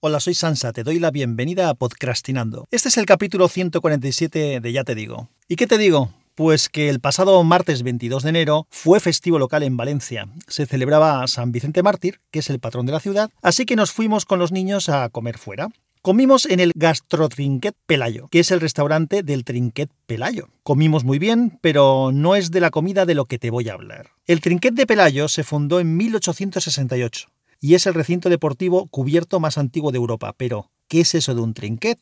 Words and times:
Hola, 0.00 0.20
soy 0.20 0.34
Sansa, 0.34 0.72
te 0.72 0.84
doy 0.84 1.00
la 1.00 1.10
bienvenida 1.10 1.68
a 1.68 1.74
Podcastinando. 1.74 2.68
Este 2.70 2.88
es 2.88 2.96
el 2.98 3.04
capítulo 3.04 3.48
147 3.48 4.60
de 4.60 4.72
Ya 4.72 4.84
te 4.84 4.94
digo. 4.94 5.28
¿Y 5.48 5.56
qué 5.56 5.66
te 5.66 5.76
digo? 5.76 6.14
Pues 6.36 6.68
que 6.68 6.88
el 6.88 7.00
pasado 7.00 7.42
martes 7.42 7.82
22 7.82 8.22
de 8.22 8.28
enero 8.28 8.68
fue 8.70 9.00
festivo 9.00 9.40
local 9.40 9.64
en 9.64 9.76
Valencia. 9.76 10.28
Se 10.46 10.66
celebraba 10.66 11.26
San 11.26 11.50
Vicente 11.50 11.82
Mártir, 11.82 12.20
que 12.30 12.38
es 12.38 12.48
el 12.48 12.60
patrón 12.60 12.86
de 12.86 12.92
la 12.92 13.00
ciudad, 13.00 13.30
así 13.42 13.66
que 13.66 13.74
nos 13.74 13.90
fuimos 13.90 14.24
con 14.24 14.38
los 14.38 14.52
niños 14.52 14.88
a 14.88 15.08
comer 15.08 15.36
fuera. 15.36 15.68
Comimos 16.00 16.46
en 16.46 16.60
el 16.60 16.70
Gastrotrinquet 16.76 17.74
Pelayo, 17.84 18.28
que 18.28 18.38
es 18.38 18.52
el 18.52 18.60
restaurante 18.60 19.24
del 19.24 19.42
Trinquet 19.42 19.90
Pelayo. 20.06 20.46
Comimos 20.62 21.02
muy 21.02 21.18
bien, 21.18 21.58
pero 21.60 22.12
no 22.12 22.36
es 22.36 22.52
de 22.52 22.60
la 22.60 22.70
comida 22.70 23.04
de 23.04 23.16
lo 23.16 23.24
que 23.24 23.40
te 23.40 23.50
voy 23.50 23.68
a 23.68 23.72
hablar. 23.72 24.10
El 24.28 24.42
Trinquet 24.42 24.74
de 24.74 24.86
Pelayo 24.86 25.26
se 25.26 25.42
fundó 25.42 25.80
en 25.80 25.96
1868 25.96 27.30
y 27.60 27.74
es 27.74 27.86
el 27.86 27.94
recinto 27.94 28.28
deportivo 28.28 28.86
cubierto 28.86 29.40
más 29.40 29.58
antiguo 29.58 29.92
de 29.92 29.98
Europa. 29.98 30.34
Pero, 30.36 30.70
¿qué 30.88 31.00
es 31.00 31.14
eso 31.14 31.34
de 31.34 31.40
un 31.40 31.54
trinquet? 31.54 31.98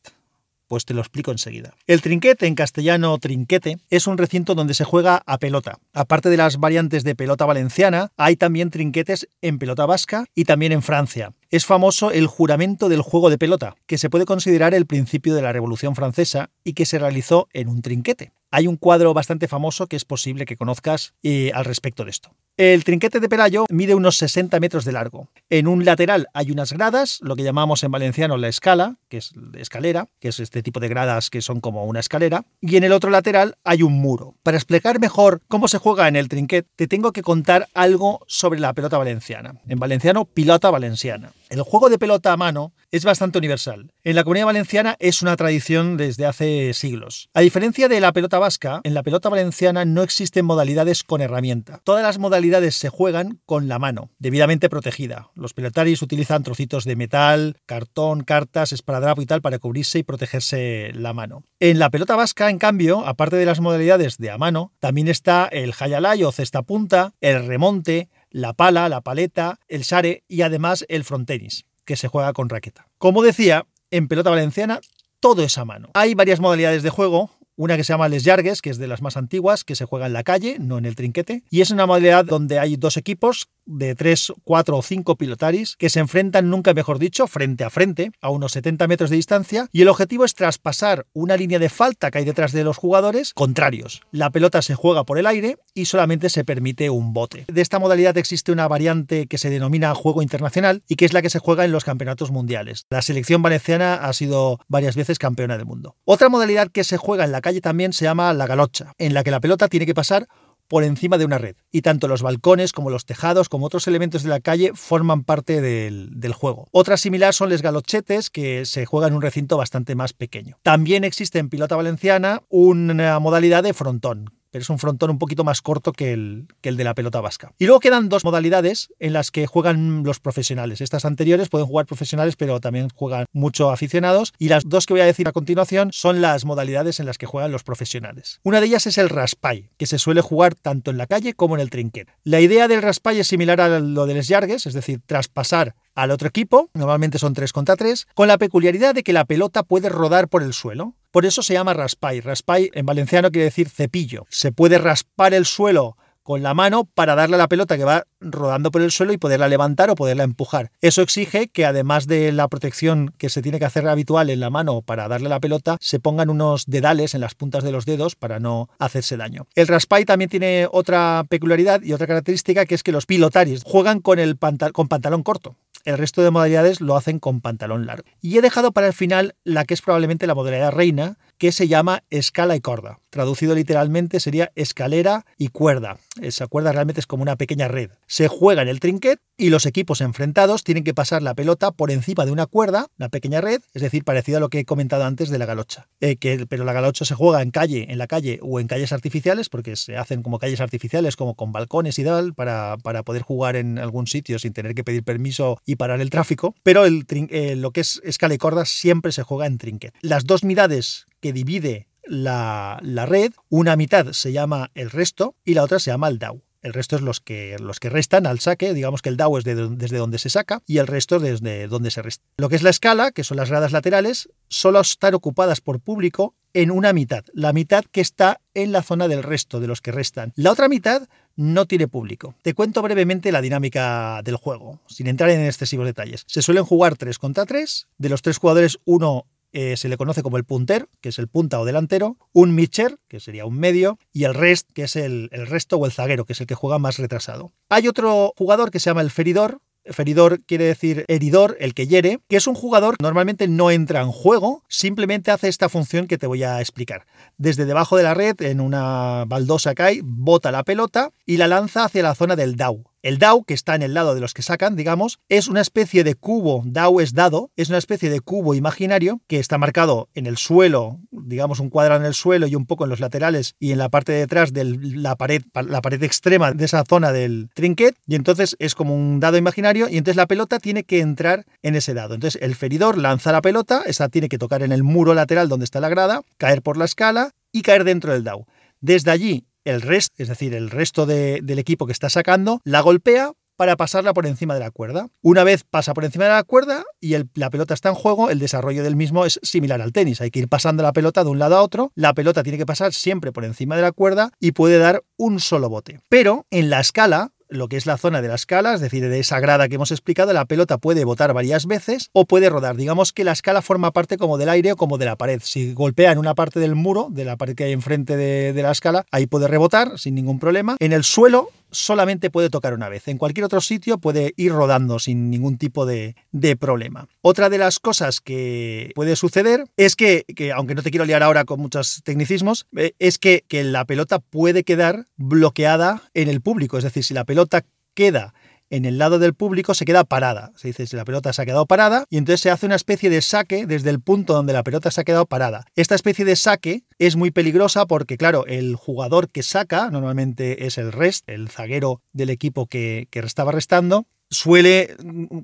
Pues 0.69 0.85
te 0.85 0.95
lo 0.95 1.01
explico 1.01 1.31
enseguida. 1.31 1.75
El 1.87 2.03
trinquete, 2.03 2.47
en 2.47 2.55
castellano 2.55 3.17
trinquete, 3.19 3.79
es 3.91 4.07
un 4.07 4.19
recinto 4.19 4.55
donde 4.55 4.75
se 4.75 4.85
juega 4.85 5.23
a 5.27 5.39
pelota. 5.39 5.79
Aparte 5.93 6.29
de 6.29 6.37
las 6.37 6.59
variantes 6.59 7.05
de 7.05 7.15
pelota 7.15 7.47
valenciana, 7.47 8.11
hay 8.17 8.37
también 8.37 8.71
trinquetes 8.71 9.29
en 9.43 9.59
pelota 9.59 9.87
vasca 9.87 10.27
y 10.35 10.45
también 10.45 10.73
en 10.73 10.83
Francia. 10.83 11.33
Es 11.51 11.65
famoso 11.65 12.11
el 12.11 12.27
juramento 12.27 12.89
del 12.89 13.03
juego 13.03 13.31
de 13.31 13.39
pelota, 13.39 13.77
que 13.87 13.99
se 13.99 14.11
puede 14.11 14.25
considerar 14.25 14.75
el 14.75 14.87
principio 14.87 15.35
de 15.35 15.43
la 15.43 15.53
Revolución 15.53 15.95
Francesa 15.95 16.51
y 16.65 16.73
que 16.73 16.87
se 16.87 16.99
realizó 16.99 17.49
en 17.53 17.69
un 17.69 17.83
trinquete. 17.83 18.33
Hay 18.51 18.67
un 18.67 18.77
cuadro 18.77 19.13
bastante 19.13 19.49
famoso 19.49 19.87
que 19.87 19.97
es 19.97 20.05
posible 20.05 20.47
que 20.47 20.57
conozcas 20.57 21.15
eh, 21.23 21.51
al 21.55 21.65
respecto 21.65 22.05
de 22.05 22.11
esto. 22.11 22.31
El 22.57 22.85
trinquete 22.85 23.21
de 23.21 23.29
Pelayo 23.29 23.67
mide 23.69 23.95
unos 23.95 24.17
60 24.17 24.59
metros 24.61 24.85
de 24.87 24.93
largo. 24.93 25.29
En 25.51 25.67
un 25.67 25.85
lateral 25.85 26.29
hay 26.33 26.51
unas 26.51 26.73
gradas, 26.73 27.19
lo 27.21 27.37
que 27.37 27.43
llamamos 27.43 27.83
en 27.83 27.91
valenciano 27.91 28.39
la 28.39 28.49
escala, 28.49 28.97
que 29.09 29.19
es 29.19 29.33
escalera, 29.57 30.09
que 30.21 30.29
es 30.29 30.41
este 30.41 30.63
tipo 30.63 30.81
de 30.81 30.89
gradas 30.89 31.31
que 31.31 31.43
son 31.43 31.61
como 31.61 31.85
una 31.85 32.01
escalera, 32.01 32.45
y 32.61 32.77
en 32.77 32.85
el 32.85 32.93
otro 32.93 33.11
lateral 33.11 33.57
hay 33.65 33.83
un 33.83 33.95
muro. 33.95 34.35
Para 34.43 34.57
explicar 34.57 35.01
mejor 35.01 35.43
cómo 35.49 35.69
se 35.69 35.79
juega 35.79 36.09
en 36.09 36.17
el 36.17 36.29
trinquet, 36.29 36.67
te 36.77 36.87
tengo 36.87 37.13
que 37.13 37.23
contar 37.23 37.69
algo 37.75 38.21
sobre 38.27 38.61
la 38.61 38.73
pelota 38.73 38.99
valenciana. 38.99 39.61
En 39.69 39.79
valenciano, 39.79 40.25
pilota 40.25 40.71
valenciana. 40.71 41.33
El 41.49 41.63
juego 41.63 41.89
de 41.89 41.99
pelota 41.99 42.33
a 42.33 42.37
mano 42.37 42.73
es 42.91 43.05
bastante 43.05 43.39
universal. 43.39 43.93
En 44.03 44.17
la 44.17 44.25
comunidad 44.25 44.47
valenciana 44.47 44.97
es 44.99 45.23
una 45.23 45.37
tradición 45.37 45.97
desde 45.97 46.27
hace 46.27 46.75
siglos. 46.75 47.29
A 47.35 47.41
diferencia 47.41 47.89
de 47.89 48.01
la 48.01 48.13
pelota 48.13 48.41
vasca, 48.41 48.81
en 48.83 48.95
la 48.95 49.05
pelota 49.05 49.29
valenciana 49.29 49.85
no 49.85 50.03
existen 50.03 50.45
modalidades 50.45 51.05
con 51.05 51.21
herramienta. 51.21 51.81
Todas 51.85 52.03
las 52.03 52.19
modalidades 52.19 52.75
se 52.75 52.89
juegan 52.89 53.41
con 53.47 53.69
la 53.69 53.79
mano, 53.79 54.11
debidamente 54.19 54.69
protegida. 54.69 55.31
Los 55.35 55.55
pelotaris 55.55 56.03
utilizan 56.03 56.43
trocitos 56.43 56.85
de 56.85 56.97
metal, 56.97 57.59
cartón, 57.65 58.25
cartas, 58.25 58.73
esparadrapo 58.73 59.23
y 59.23 59.27
tal 59.27 59.41
para 59.41 59.61
cubrirse 59.61 60.01
y 60.01 60.03
protegerse 60.03 60.91
la 60.95 61.13
mano. 61.13 61.45
En 61.61 61.79
la 61.79 61.91
pelota 61.91 62.17
vasca, 62.17 62.51
en 62.51 62.59
cambio, 62.59 63.07
aparte 63.07 63.37
de 63.37 63.47
las 63.47 63.61
modalidades 63.61 64.19
de 64.19 64.31
a 64.31 64.39
mano, 64.39 64.73
también 64.81 65.07
está 65.07 65.47
el 65.47 65.75
hayalay 65.79 66.25
o 66.25 66.33
cesta 66.33 66.63
punta, 66.63 67.15
el 67.21 67.47
remonte, 67.47 68.09
la 68.37 68.53
pala, 68.53 68.91
la 68.91 69.01
paleta, 69.01 69.61
el 69.67 69.83
sare 69.83 70.23
y 70.29 70.43
además 70.43 70.85
el 70.91 71.05
frontenis, 71.05 71.65
que 71.87 71.97
se 71.97 72.07
juega 72.07 72.35
con 72.35 72.51
raqueta. 72.51 72.87
Como 72.99 73.23
decía, 73.23 73.65
en 73.91 74.09
pelota 74.09 74.29
valenciana 74.29 74.81
todo 75.21 75.43
es 75.43 75.57
a 75.57 75.65
mano. 75.65 75.89
Hay 75.95 76.15
varias 76.15 76.39
modalidades 76.39 76.83
de 76.83 76.91
juego, 76.91 77.31
una 77.57 77.79
que 77.79 77.85
se 77.85 77.95
llama 77.95 78.11
Les 78.11 78.25
Llargues, 78.25 78.61
que 78.61 78.69
es 78.69 78.77
de 78.77 78.89
las 78.89 79.01
más 79.01 79.17
antiguas, 79.17 79.65
que 79.65 79.75
se 79.75 79.87
juega 79.87 80.05
en 80.05 80.13
la 80.13 80.23
calle, 80.23 80.59
no 80.61 80.77
en 80.77 80.85
el 80.85 80.97
trinquete. 80.97 81.45
Y 81.49 81.63
es 81.63 81.71
una 81.71 81.87
modalidad 81.87 82.27
donde 82.27 82.59
hay 82.59 82.77
dos 82.77 82.99
equipos 82.99 83.49
de 83.67 83.95
tres, 83.95 84.33
cuatro 84.45 84.79
o 84.79 84.83
cinco 84.83 85.17
pilotaris 85.17 85.77
que 85.77 85.91
se 85.91 86.01
enfrentan, 86.01 86.49
nunca 86.51 86.73
mejor 86.75 86.99
dicho, 86.99 87.27
frente 87.27 87.65
a 87.65 87.71
frente, 87.71 88.13
a 88.21 88.31
unos 88.31 88.53
70 88.53 88.87
metros 88.87 89.11
de 89.11 89.17
distancia. 89.17 89.69
Y 89.73 89.83
el 89.83 89.89
objetivo 89.89 90.25
es 90.25 90.35
traspasar 90.35 91.07
una 91.13 91.37
línea 91.37 91.59
de 91.59 91.69
falta 91.69 92.11
que 92.11 92.19
hay 92.19 92.25
detrás 92.25 92.53
de 92.53 92.65
los 92.65 92.77
jugadores 92.77 93.35
contrarios. 93.35 94.03
La 94.11 94.31
pelota 94.31 94.63
se 94.63 94.75
juega 94.75 95.05
por 95.05 95.19
el 95.19 95.27
aire 95.27 95.59
y 95.75 95.87
solamente 95.87 96.31
se 96.31 96.45
permite 96.45 96.91
un 96.91 97.13
bote. 97.13 97.45
De 97.49 97.61
esta 97.61 97.79
modalidad 97.79 98.17
existe 98.17 98.53
una 98.53 98.69
variante 98.69 99.27
que 99.27 99.39
se 99.39 99.51
denomina 99.51 99.95
juego 99.95 100.23
internacional 100.23 100.83
y 100.89 100.97
que 100.97 101.05
es 101.05 101.13
la 101.13 101.23
que 101.23 101.31
se 101.31 101.39
juega 101.39 101.65
en 101.65 101.73
los 101.73 101.85
campeonatos 101.85 102.31
mundiales. 102.31 102.87
La 102.91 103.03
selección 103.03 103.43
valenciana 103.43 103.95
ha 103.95 104.13
sido 104.13 104.61
varias 104.69 104.97
veces 104.97 105.19
campeona 105.19 105.57
del 105.57 105.67
mundo. 105.67 105.97
Otra 106.05 106.29
modalidad 106.29 106.69
que 106.71 106.85
se 106.85 106.97
juega 106.97 107.25
en 107.25 107.33
la 107.33 107.41
calle 107.41 107.61
también 107.61 107.93
se 107.93 108.05
llama 108.05 108.33
la 108.33 108.47
galocha, 108.47 108.93
en 108.99 109.15
la 109.15 109.25
que 109.25 109.31
la 109.31 109.41
pelota 109.41 109.69
tiene 109.69 109.87
que 109.87 109.95
pasar 109.95 110.29
por 110.69 110.85
encima 110.85 111.19
de 111.19 111.25
una 111.25 111.39
red. 111.39 111.57
Y 111.71 111.83
tanto 111.83 112.09
los 112.09 112.23
balcones 112.23 112.73
como 112.73 112.91
los 112.91 113.05
tejados 113.05 113.49
como 113.49 113.67
otros 113.67 113.87
elementos 113.87 114.23
de 114.23 114.29
la 114.29 114.41
calle 114.41 114.73
forman 114.75 115.25
parte 115.25 115.61
del, 115.61 116.09
del, 116.13 116.33
juego. 116.33 116.69
Otra 116.73 116.97
similar 116.97 117.35
son 117.35 117.49
les 117.49 117.63
galochetes 117.63 118.31
que 118.31 118.65
se 118.67 118.87
juega 118.87 119.09
en 119.09 119.15
un 119.15 119.23
recinto 119.23 119.57
bastante 119.57 119.95
más 119.95 120.13
pequeño. 120.13 120.59
También 120.63 121.05
existe 121.05 121.39
en 121.39 121.49
pilota 121.49 121.77
valenciana 121.77 122.43
una 122.49 123.19
modalidad 123.19 123.63
de 123.63 123.75
frontón, 123.75 124.31
pero 124.51 124.63
es 124.63 124.71
un 124.71 124.79
frontón 124.79 125.11
un 125.11 125.19
poquito 125.19 125.45
más 125.45 125.63
corto 125.63 125.93
que 125.93 126.13
el, 126.13 126.47
que 126.61 126.69
el 126.69 126.77
de 126.77 126.85
la 126.85 126.95
pelota 126.95 127.21
vasca. 127.21 127.53
Y 127.59 127.67
luego 127.67 127.81
quedan 127.81 128.09
dos 128.09 128.25
modalidades 128.25 128.89
en 128.99 129.13
las 129.13 129.31
que 129.31 129.47
juegan 129.47 130.03
los 130.05 130.21
profesionales. 130.21 130.81
Estas 130.81 131.05
anteriores 131.05 131.49
pueden 131.49 131.67
jugar 131.67 131.87
profesionales, 131.87 132.37
pero 132.37 132.61
también 132.61 132.89
juegan 132.95 133.27
mucho 133.33 133.71
aficionados. 133.71 134.33
Y 134.39 134.49
las 134.49 134.69
dos 134.69 134.87
que 134.87 134.95
voy 134.95 135.01
a 135.01 135.07
decir 135.07 135.29
a 135.29 135.33
continuación 135.33 135.91
son 135.93 136.21
las 136.21 136.45
modalidades 136.45 137.01
en 137.01 137.07
las 137.07 137.19
que 137.19 137.27
juegan 137.27 137.53
los 137.53 137.65
profesionales. 137.65 138.41
Una 138.43 138.61
de 138.61 138.67
ellas 138.67 138.87
es 138.87 138.99
el 138.99 139.09
raspay, 139.09 139.71
que 139.77 139.87
se 139.87 139.99
suele 139.99 140.21
jugar 140.21 140.55
tanto 140.55 140.91
en 140.91 140.99
la 140.99 141.07
calle 141.07 141.35
como 141.35 141.55
en 141.55 141.61
el 141.61 141.71
trinquet. 141.71 142.09
La 142.25 142.41
idea 142.41 142.69
del 142.69 142.83
raspay 142.83 143.19
es 143.19 143.29
similar 143.29 143.61
a 143.61 143.81
lo 143.81 144.07
de 144.07 144.15
les 144.15 144.29
yargues, 144.29 144.67
es 144.67 144.75
decir, 144.75 145.01
traspasar 145.07 145.75
al 145.95 146.11
otro 146.11 146.29
equipo, 146.29 146.71
normalmente 146.75 147.19
son 147.19 147.33
3 147.33 147.53
contra 147.53 147.75
3, 147.75 148.07
con 148.15 148.29
la 148.29 148.39
peculiaridad 148.39 148.95
de 148.95 149.03
que 149.03 149.15
la 149.15 149.25
pelota 149.25 149.63
puede 149.63 149.89
rodar 149.89 150.29
por 150.29 150.43
el 150.43 150.53
suelo. 150.53 150.95
Por 151.17 151.25
eso 151.25 151.43
se 151.43 151.55
llama 151.55 151.73
raspay. 151.73 152.21
Raspay 152.21 152.69
en 152.75 152.85
valenciano 152.85 153.31
quiere 153.31 153.47
decir 153.47 153.71
cepillo. 153.71 154.27
Se 154.29 154.53
puede 154.53 154.77
raspar 154.77 155.33
el 155.33 155.47
suelo 155.47 155.97
con 156.23 156.43
la 156.43 156.53
mano 156.53 156.85
para 156.85 157.15
darle 157.15 157.37
a 157.37 157.39
la 157.39 157.49
pelota 157.49 157.79
que 157.79 157.85
va 157.85 158.05
rodando 158.21 158.71
por 158.71 158.83
el 158.83 158.91
suelo 158.91 159.13
y 159.13 159.17
poderla 159.17 159.49
levantar 159.49 159.89
o 159.91 159.95
poderla 159.95 160.25
empujar. 160.25 160.73
Eso 160.81 161.01
exige 161.01 161.49
que 161.49 161.65
además 161.65 162.07
de 162.07 162.33
la 162.33 162.49
protección 162.49 163.15
que 163.17 163.31
se 163.31 163.41
tiene 163.41 163.59
que 163.59 163.65
hacer 163.65 163.89
habitual 163.89 164.29
en 164.29 164.41
la 164.41 164.51
mano 164.51 164.83
para 164.83 165.09
darle 165.09 165.29
a 165.29 165.31
la 165.31 165.41
pelota, 165.41 165.79
se 165.81 166.01
pongan 166.01 166.29
unos 166.29 166.65
dedales 166.67 167.15
en 167.15 167.21
las 167.21 167.35
puntas 167.35 167.65
de 167.65 167.73
los 167.73 167.87
dedos 167.87 168.17
para 168.17 168.41
no 168.41 168.69
hacerse 168.79 169.17
daño. 169.17 169.47
El 169.55 169.69
raspay 169.69 170.05
también 170.05 170.29
tiene 170.29 170.69
otra 170.71 171.25
peculiaridad 171.29 171.81
y 171.83 171.93
otra 171.93 172.09
característica 172.09 172.67
que 172.67 172.75
es 172.75 172.83
que 172.83 172.93
los 172.93 173.07
pilotaris 173.07 173.63
juegan 173.65 174.01
con, 174.01 174.19
el 174.19 174.37
con 174.73 174.89
pantalón 174.89 175.23
corto. 175.23 175.57
El 175.87 175.99
resto 175.99 176.21
de 176.25 176.33
modalidades 176.33 176.81
lo 176.81 176.97
hacen 176.97 177.21
con 177.21 177.41
pantalón 177.41 177.87
largo. 177.87 178.09
Y 178.21 178.37
he 178.37 178.43
dejado 178.43 178.73
para 178.73 178.89
el 178.89 178.93
final 178.93 179.37
la 179.45 179.65
que 179.65 179.73
es 179.73 179.83
probablemente 179.83 180.27
la 180.27 180.35
modalidad 180.35 180.73
reina, 180.73 181.17
que 181.39 181.53
se 181.53 181.69
llama 181.69 182.03
escala 182.11 182.57
y 182.57 182.61
corda. 182.61 183.01
Traducido 183.11 183.55
literalmente 183.55 184.21
sería 184.21 184.53
escalera 184.55 185.25
y 185.39 185.49
cuerda. 185.49 185.99
Esa 186.21 186.47
cuerda 186.47 186.73
realmente 186.73 187.01
es 187.01 187.07
como 187.07 187.23
una 187.23 187.37
pequeña 187.37 187.69
red. 187.69 187.91
Se 188.07 188.29
juega 188.29 188.63
en 188.63 188.69
el 188.69 188.81
trinquet 188.81 189.21
y 189.39 189.51
los 189.51 189.67
equipos 189.67 190.01
enfrentados 190.01 190.65
tienen 190.65 190.85
que 190.85 190.95
pasar 190.95 191.23
la 191.23 191.35
pelota 191.35 191.71
por 191.71 191.91
encima 191.91 192.25
de 192.25 192.33
una 192.33 192.47
cuerda, 192.47 192.87
una 192.99 193.09
pequeña 193.09 193.41
red, 193.41 193.61
es 193.75 193.83
decir, 193.83 194.05
parecido 194.05 194.39
a 194.39 194.41
lo 194.41 194.49
que 194.49 194.61
he 194.61 194.65
comentado 194.65 195.05
antes 195.05 195.29
de 195.29 195.39
la 195.39 195.47
galocha. 195.47 195.89
Eh, 196.01 196.17
que, 196.17 196.47
pero 196.47 196.65
la 196.65 196.73
galocha 196.73 197.05
se 197.05 197.15
juega 197.15 197.43
en 197.43 197.51
calle, 197.51 197.87
en 197.91 197.99
la 197.99 198.07
calle 198.07 198.39
o 198.43 198.61
en 198.61 198.67
calles 198.67 198.93
artificiales, 198.93 199.49
porque 199.49 199.77
se 199.77 199.97
hacen 199.97 200.23
como 200.23 200.39
calles 200.39 200.61
artificiales, 200.61 201.17
como 201.17 201.35
con 201.35 201.53
balcones 201.53 201.99
y 201.99 202.05
tal, 202.05 202.35
para, 202.35 202.77
para 202.83 203.03
poder 203.03 203.23
jugar 203.23 203.57
en 203.57 203.79
algún 203.79 204.07
sitio 204.07 204.39
sin 204.39 204.53
tener 204.53 204.75
que 204.75 204.85
pedir 204.85 205.05
permiso 205.05 205.61
y 205.67 205.77
parar 205.77 206.01
el 206.01 206.11
tráfico. 206.11 206.55
Pero 206.63 206.85
el, 206.85 207.07
eh, 207.31 207.57
lo 207.57 207.71
que 207.71 207.81
es 207.81 208.01
escala 208.05 208.35
y 208.35 208.39
corda 208.39 208.65
siempre 208.65 209.13
se 209.13 209.23
juega 209.23 209.47
en 209.47 209.59
trinquet. 209.59 209.95
Las 210.01 210.25
dos 210.25 210.45
midades 210.45 211.07
divide 211.33 211.89
la, 212.05 212.79
la, 212.83 213.07
red, 213.07 213.33
una 213.49 213.77
mitad 213.77 214.13
se 214.13 214.33
llama 214.33 214.71
el 214.75 214.91
resto 214.91 215.35
y 215.45 215.55
la 215.55 215.65
otra 215.65 215.79
se 215.79 215.91
llama 215.91 216.09
el 216.09 216.19
DAO. 216.19 216.43
El 216.63 216.73
resto 216.73 216.97
es 216.97 217.03
los 217.03 217.21
que, 217.21 217.57
los 217.61 217.79
que 217.79 217.91
restan 217.91 218.27
al 218.27 218.41
saque, 218.41 218.75
digamos 218.75 219.01
que 219.01 219.09
el 219.09 219.17
DAO 219.17 219.39
es 219.39 219.45
desde 219.45 219.99
donde 219.99 220.19
se 220.19 220.31
saca 220.31 220.63
y 220.67 220.79
el 220.79 220.89
resto 220.89 221.21
desde 221.21 221.69
donde 221.69 221.93
se 221.93 222.03
resta. 222.03 222.25
Lo 222.39 222.49
que 222.49 222.57
es 222.57 222.65
la 222.65 222.71
escala, 222.71 223.13
que 223.13 223.23
son 223.23 223.37
las 223.37 223.51
gradas 223.51 223.71
laterales, 223.71 224.29
solo 224.49 224.81
están 224.81 225.15
ocupadas 225.15 225.61
por 225.61 225.79
público 225.79 226.35
en 226.55 226.71
una 226.71 226.93
mitad, 226.93 227.25
la 227.35 227.53
mitad 227.53 227.85
que 227.85 228.01
está 228.01 228.41
en 228.55 228.73
la 228.73 228.83
zona 228.83 229.07
del 229.07 229.23
resto 229.23 229.61
de 229.61 229.69
los 229.69 229.81
que 229.81 229.93
restan. 229.93 230.33
La 230.37 230.51
otra 230.51 230.69
mitad 230.69 231.07
no 231.37 231.67
tiene 231.67 231.87
público. 231.87 232.35
Te 232.43 232.55
cuento 232.55 232.83
brevemente 232.83 233.31
la 233.31 233.43
dinámica 233.43 234.23
del 234.25 234.37
juego, 234.37 234.81
sin 234.89 235.07
entrar 235.07 235.31
en 235.31 235.45
excesivos 235.45 235.87
detalles. 235.87 236.25
Se 236.27 236.43
suelen 236.43 236.65
jugar 236.65 236.97
3 236.97 237.19
contra 237.19 237.45
3, 237.47 237.89
de 237.99 238.09
los 238.09 238.23
tres 238.23 238.39
jugadores 238.39 238.79
uno 238.87 239.27
eh, 239.53 239.77
se 239.77 239.89
le 239.89 239.97
conoce 239.97 240.23
como 240.23 240.37
el 240.37 240.45
punter, 240.45 240.89
que 241.01 241.11
es 241.11 241.19
el 241.19 241.29
punta 241.29 241.61
o 241.61 241.65
delantero, 241.65 242.17
un 242.33 242.55
mitcher, 242.55 242.99
que 243.09 243.21
sería 243.21 243.47
un 243.47 243.59
medio, 243.59 243.99
y 244.13 244.25
el 244.25 244.35
rest, 244.35 244.71
que 244.73 244.85
es 244.85 244.97
el, 244.97 245.29
el 245.33 245.47
resto 245.47 245.77
o 245.77 245.87
el 245.87 245.93
zaguero, 245.93 246.25
que 246.25 246.33
es 246.33 246.41
el 246.41 246.47
que 246.47 246.55
juega 246.55 246.79
más 246.79 246.99
retrasado. 246.99 247.53
Hay 247.69 247.89
otro 247.89 248.33
jugador 248.37 248.71
que 248.71 248.81
se 248.81 248.91
llama 248.91 249.03
el 249.03 249.11
feridor, 249.11 249.61
Feridor 249.93 250.43
quiere 250.45 250.65
decir 250.65 251.05
heridor, 251.09 251.57
el 251.61 251.75
que 251.75 251.87
hiere, 251.87 252.21
que 252.29 252.37
es 252.37 252.47
un 252.47 252.55
jugador 252.55 252.97
que 252.97 253.03
normalmente 253.03 253.49
no 253.49 253.71
entra 253.71 254.01
en 254.01 254.11
juego, 254.11 254.63
simplemente 254.69 255.31
hace 255.31 255.49
esta 255.49 255.69
función 255.69 256.07
que 256.07 256.19
te 256.19 256.27
voy 256.27 256.43
a 256.43 256.61
explicar. 256.61 257.07
Desde 257.37 257.67
debajo 257.67 257.97
de 257.97 258.03
la 258.03 258.15
red, 258.15 258.41
en 258.43 258.61
una 258.61 259.25
baldosa 259.27 259.75
que 259.75 259.83
hay, 259.83 260.01
bota 260.03 260.51
la 260.51 260.65
pelota 260.65 261.11
y 261.25 261.37
la 261.37 261.49
lanza 261.49 261.85
hacia 261.85 262.03
la 262.03 262.15
zona 262.15 262.37
del 262.37 262.57
DAO 262.57 262.85
El 263.07 263.19
dado, 263.19 263.45
que 263.45 263.55
está 263.55 263.77
en 263.77 263.83
el 263.83 263.95
lado 263.95 264.17
de 264.17 264.21
los 264.21 264.35
que 264.35 264.43
sacan, 264.43 264.75
digamos, 264.75 265.21
es 265.29 265.47
una 265.47 265.61
especie 265.61 266.03
de 266.03 266.17
cubo, 266.17 266.65
dado 266.67 267.01
es 267.01 267.15
dado, 267.15 267.53
es 267.55 267.69
una 267.69 267.79
especie 267.79 268.11
de 268.11 268.19
cubo 268.19 268.53
imaginario 268.53 269.21
que 269.29 269.39
está 269.39 269.59
marcado 269.59 270.09
en 270.17 270.27
el 270.27 270.37
suelo, 270.37 270.99
digamos 271.13 271.61
un 271.61 271.71
cuadrado 271.71 272.01
en 272.01 272.07
el 272.09 272.15
suelo 272.15 272.49
y 272.49 272.57
un 272.57 272.67
poco 272.67 272.83
en 272.83 272.91
los 272.91 272.99
laterales 272.99 273.55
y 273.61 273.71
en 273.71 273.79
la 273.79 273.91
parte 273.91 274.11
de 274.11 274.19
detrás 274.19 274.53
de 274.53 274.65
la 274.65 275.15
pared, 275.15 275.45
la 275.69 275.83
pared 275.83 276.03
extrema 276.03 276.51
de 276.51 276.65
esa 276.65 276.83
zona 276.83 277.13
del 277.13 277.49
trinquet, 277.55 277.95
y 278.09 278.17
entonces 278.17 278.57
es 278.59 278.75
como 278.75 278.97
un 278.97 279.21
dado 279.21 279.37
imaginario 279.37 279.89
y 279.89 279.99
entonces 279.99 280.17
la 280.17 280.27
pelota 280.27 280.59
tiene 280.59 280.83
que 280.83 280.99
entrar 280.99 281.47
en 281.63 281.77
ese 281.77 281.95
dado. 281.95 282.15
Entonces 282.15 282.43
el 282.43 282.57
feridor 282.57 282.99
lanza 282.99 283.31
la 283.31 283.41
pelota, 283.41 283.85
esa 283.87 284.09
tiene 284.09 284.29
que 284.29 284.39
tocar 284.39 284.65
en 284.65 284.73
el 284.73 284.83
muro 284.83 285.15
lateral 285.15 285.49
donde 285.49 285.65
está 285.65 285.79
la 285.79 285.91
grada, 285.91 286.23
caer 286.39 286.61
por 286.61 286.77
la 286.77 286.87
escala 286.87 287.31
y 287.53 287.63
caer 287.63 287.85
dentro 287.85 288.13
del 288.13 288.25
dado. 288.25 288.49
Desde 288.81 289.13
allí 289.13 289.45
el 289.67 289.83
resto, 289.83 290.15
es 290.23 290.29
decir, 290.29 290.55
el 290.55 290.71
resto 290.71 291.07
del 291.07 291.59
equipo 291.59 291.87
que 291.87 291.93
está 291.93 292.09
sacando, 292.09 292.61
la 292.65 292.81
golpea 292.81 293.33
para 293.57 293.77
pasarla 293.77 294.13
por 294.15 294.27
encima 294.27 294.55
de 294.55 294.61
la 294.61 294.71
cuerda. 294.71 295.09
Una 295.23 295.43
vez 295.43 295.65
pasa 295.65 295.95
por 295.95 296.05
encima 296.05 296.25
de 296.25 296.31
la 296.31 296.45
cuerda 296.45 296.85
y 297.01 297.17
la 297.35 297.51
pelota 297.51 297.75
está 297.75 297.89
en 297.89 297.95
juego, 297.95 298.31
el 298.31 298.39
desarrollo 298.39 298.85
del 298.85 298.97
mismo 298.97 299.25
es 299.25 299.41
similar 299.43 299.81
al 299.81 299.93
tenis. 299.93 300.21
Hay 300.21 300.31
que 300.31 300.41
ir 300.41 300.49
pasando 300.49 300.83
la 300.83 300.93
pelota 300.93 301.25
de 301.25 301.31
un 301.31 301.39
lado 301.39 301.57
a 301.57 301.63
otro. 301.63 301.91
La 301.95 302.15
pelota 302.15 302.43
tiene 302.43 302.59
que 302.59 302.67
pasar 302.67 302.93
siempre 302.93 303.33
por 303.33 303.45
encima 303.45 303.77
de 303.77 303.83
la 303.83 303.93
cuerda 303.93 304.31
y 304.39 304.53
puede 304.53 304.79
dar 304.79 305.03
un 305.17 305.41
solo 305.41 305.69
bote. 305.69 306.01
Pero 306.09 306.47
en 306.51 306.71
la 306.71 306.81
escala, 306.81 307.33
lo 307.49 307.69
que 307.69 307.77
es 307.77 307.87
la 307.87 307.97
zona 307.97 308.23
de 308.23 308.29
la 308.29 308.35
escala, 308.35 308.75
es 308.75 308.81
decir, 308.81 309.09
de 309.09 309.19
esa 309.19 309.41
grada 309.41 309.69
que 309.69 309.77
hemos 309.77 309.91
explicado, 309.91 310.33
la 310.33 310.45
pelota 310.45 310.79
puede 310.79 311.05
botar 311.05 311.33
varias 311.33 311.67
veces 311.67 312.11
o 312.13 312.25
puede 312.25 312.51
rodar. 312.51 312.77
Digamos 312.77 313.13
que 313.13 313.25
la 313.25 313.33
escala 313.33 313.63
forma 313.63 313.93
parte 313.93 314.17
como 314.17 314.39
del 314.39 314.49
aire 314.49 314.73
o 314.73 314.77
como 314.77 314.99
de 314.99 315.07
la 315.07 315.17
pared. 315.17 315.41
Si 315.45 315.73
golpea 315.73 316.13
en 316.13 316.19
una 316.19 316.35
parte 316.35 316.61
del 316.61 316.75
muro, 316.75 317.09
de 317.11 317.25
la 317.25 317.37
pared 317.37 317.55
que 317.55 317.65
hay 317.65 317.73
enfrente 317.73 318.17
de, 318.17 318.53
de 318.53 318.63
la 318.63 318.73
escala, 318.73 319.05
ahí 319.11 319.27
puede 319.27 319.49
rebotar 319.49 319.99
sin 319.99 320.15
ningún 320.15 320.39
problema. 320.39 320.77
En 320.81 320.93
el 320.93 321.05
suelo 321.05 321.51
solamente 321.77 322.31
puede 322.31 322.51
tocar 322.51 322.75
una 322.75 322.89
vez. 322.89 323.09
En 323.09 323.19
cualquier 323.19 323.45
otro 323.45 323.61
sitio 323.61 323.99
puede 323.99 324.33
ir 324.37 324.53
rodando 324.53 324.99
sin 324.99 325.31
ningún 325.31 325.59
tipo 325.59 325.87
de, 325.87 326.15
problema. 326.59 327.09
Otra 327.23 327.49
de 327.51 327.59
las 327.59 327.79
cosas 327.79 328.21
que 328.21 328.93
puede 328.95 329.17
suceder 329.17 329.65
es 329.77 329.97
que, 329.97 330.25
aunque 330.55 330.75
no 330.75 330.83
te 330.83 330.91
quiero 330.91 331.05
liar 331.05 331.23
ahora 331.23 331.45
con 331.45 331.61
muchos 331.61 332.03
tecnicismos, 332.05 332.67
eh, 332.77 332.93
es 332.99 333.19
que, 333.19 333.45
que 333.49 333.65
la 333.65 333.85
pelota 333.85 334.19
puede 334.19 334.65
quedar 334.65 335.07
bloqueada 335.17 336.03
en 336.15 336.29
el 336.29 336.41
público. 336.41 336.79
Es 336.79 336.85
decir, 336.85 337.05
si 337.05 337.15
la 337.15 337.25
pelota 337.25 337.65
queda 337.95 338.35
en 338.71 338.85
el 338.85 338.99
lado 338.99 339.19
del 339.19 339.35
público 339.35 339.75
se 339.75 339.85
queda 339.85 340.05
parada. 340.05 340.53
Se 340.57 340.69
dice 340.69 340.87
si 340.87 340.97
la 340.97 341.05
pelota 341.05 341.33
se 341.33 341.43
ha 341.43 341.47
quedado 341.47 341.67
parada 341.67 342.05
y 342.11 342.19
entonces 342.19 342.41
se 342.41 342.51
hace 342.51 342.67
una 342.67 342.75
especie 342.75 343.11
de 343.11 343.23
saque 343.23 343.67
desde 343.67 343.91
el 343.91 344.01
punto 344.01 344.35
donde 344.35 344.53
la 344.53 344.63
pelota 344.63 344.91
se 344.91 345.01
ha 345.01 345.05
quedado 345.05 345.27
parada. 345.27 345.65
Esta 345.75 345.95
especie 345.95 346.25
de 346.25 346.37
saque 346.37 346.85
es 346.99 347.17
muy 347.17 347.31
peligrosa 347.31 347.87
porque, 347.87 348.17
claro, 348.17 348.47
el 348.47 348.77
jugador 348.77 349.29
que 349.31 349.43
saca 349.43 349.91
normalmente 349.91 350.67
es 350.67 350.79
el 350.79 350.93
rest, 350.93 351.29
el 351.29 351.49
zaguero 351.49 352.03
del 352.13 352.31
equipo 352.31 352.67
que, 352.67 353.09
que 353.11 353.21
estaba 353.21 353.53
restando, 353.53 354.07
suele, 354.31 354.97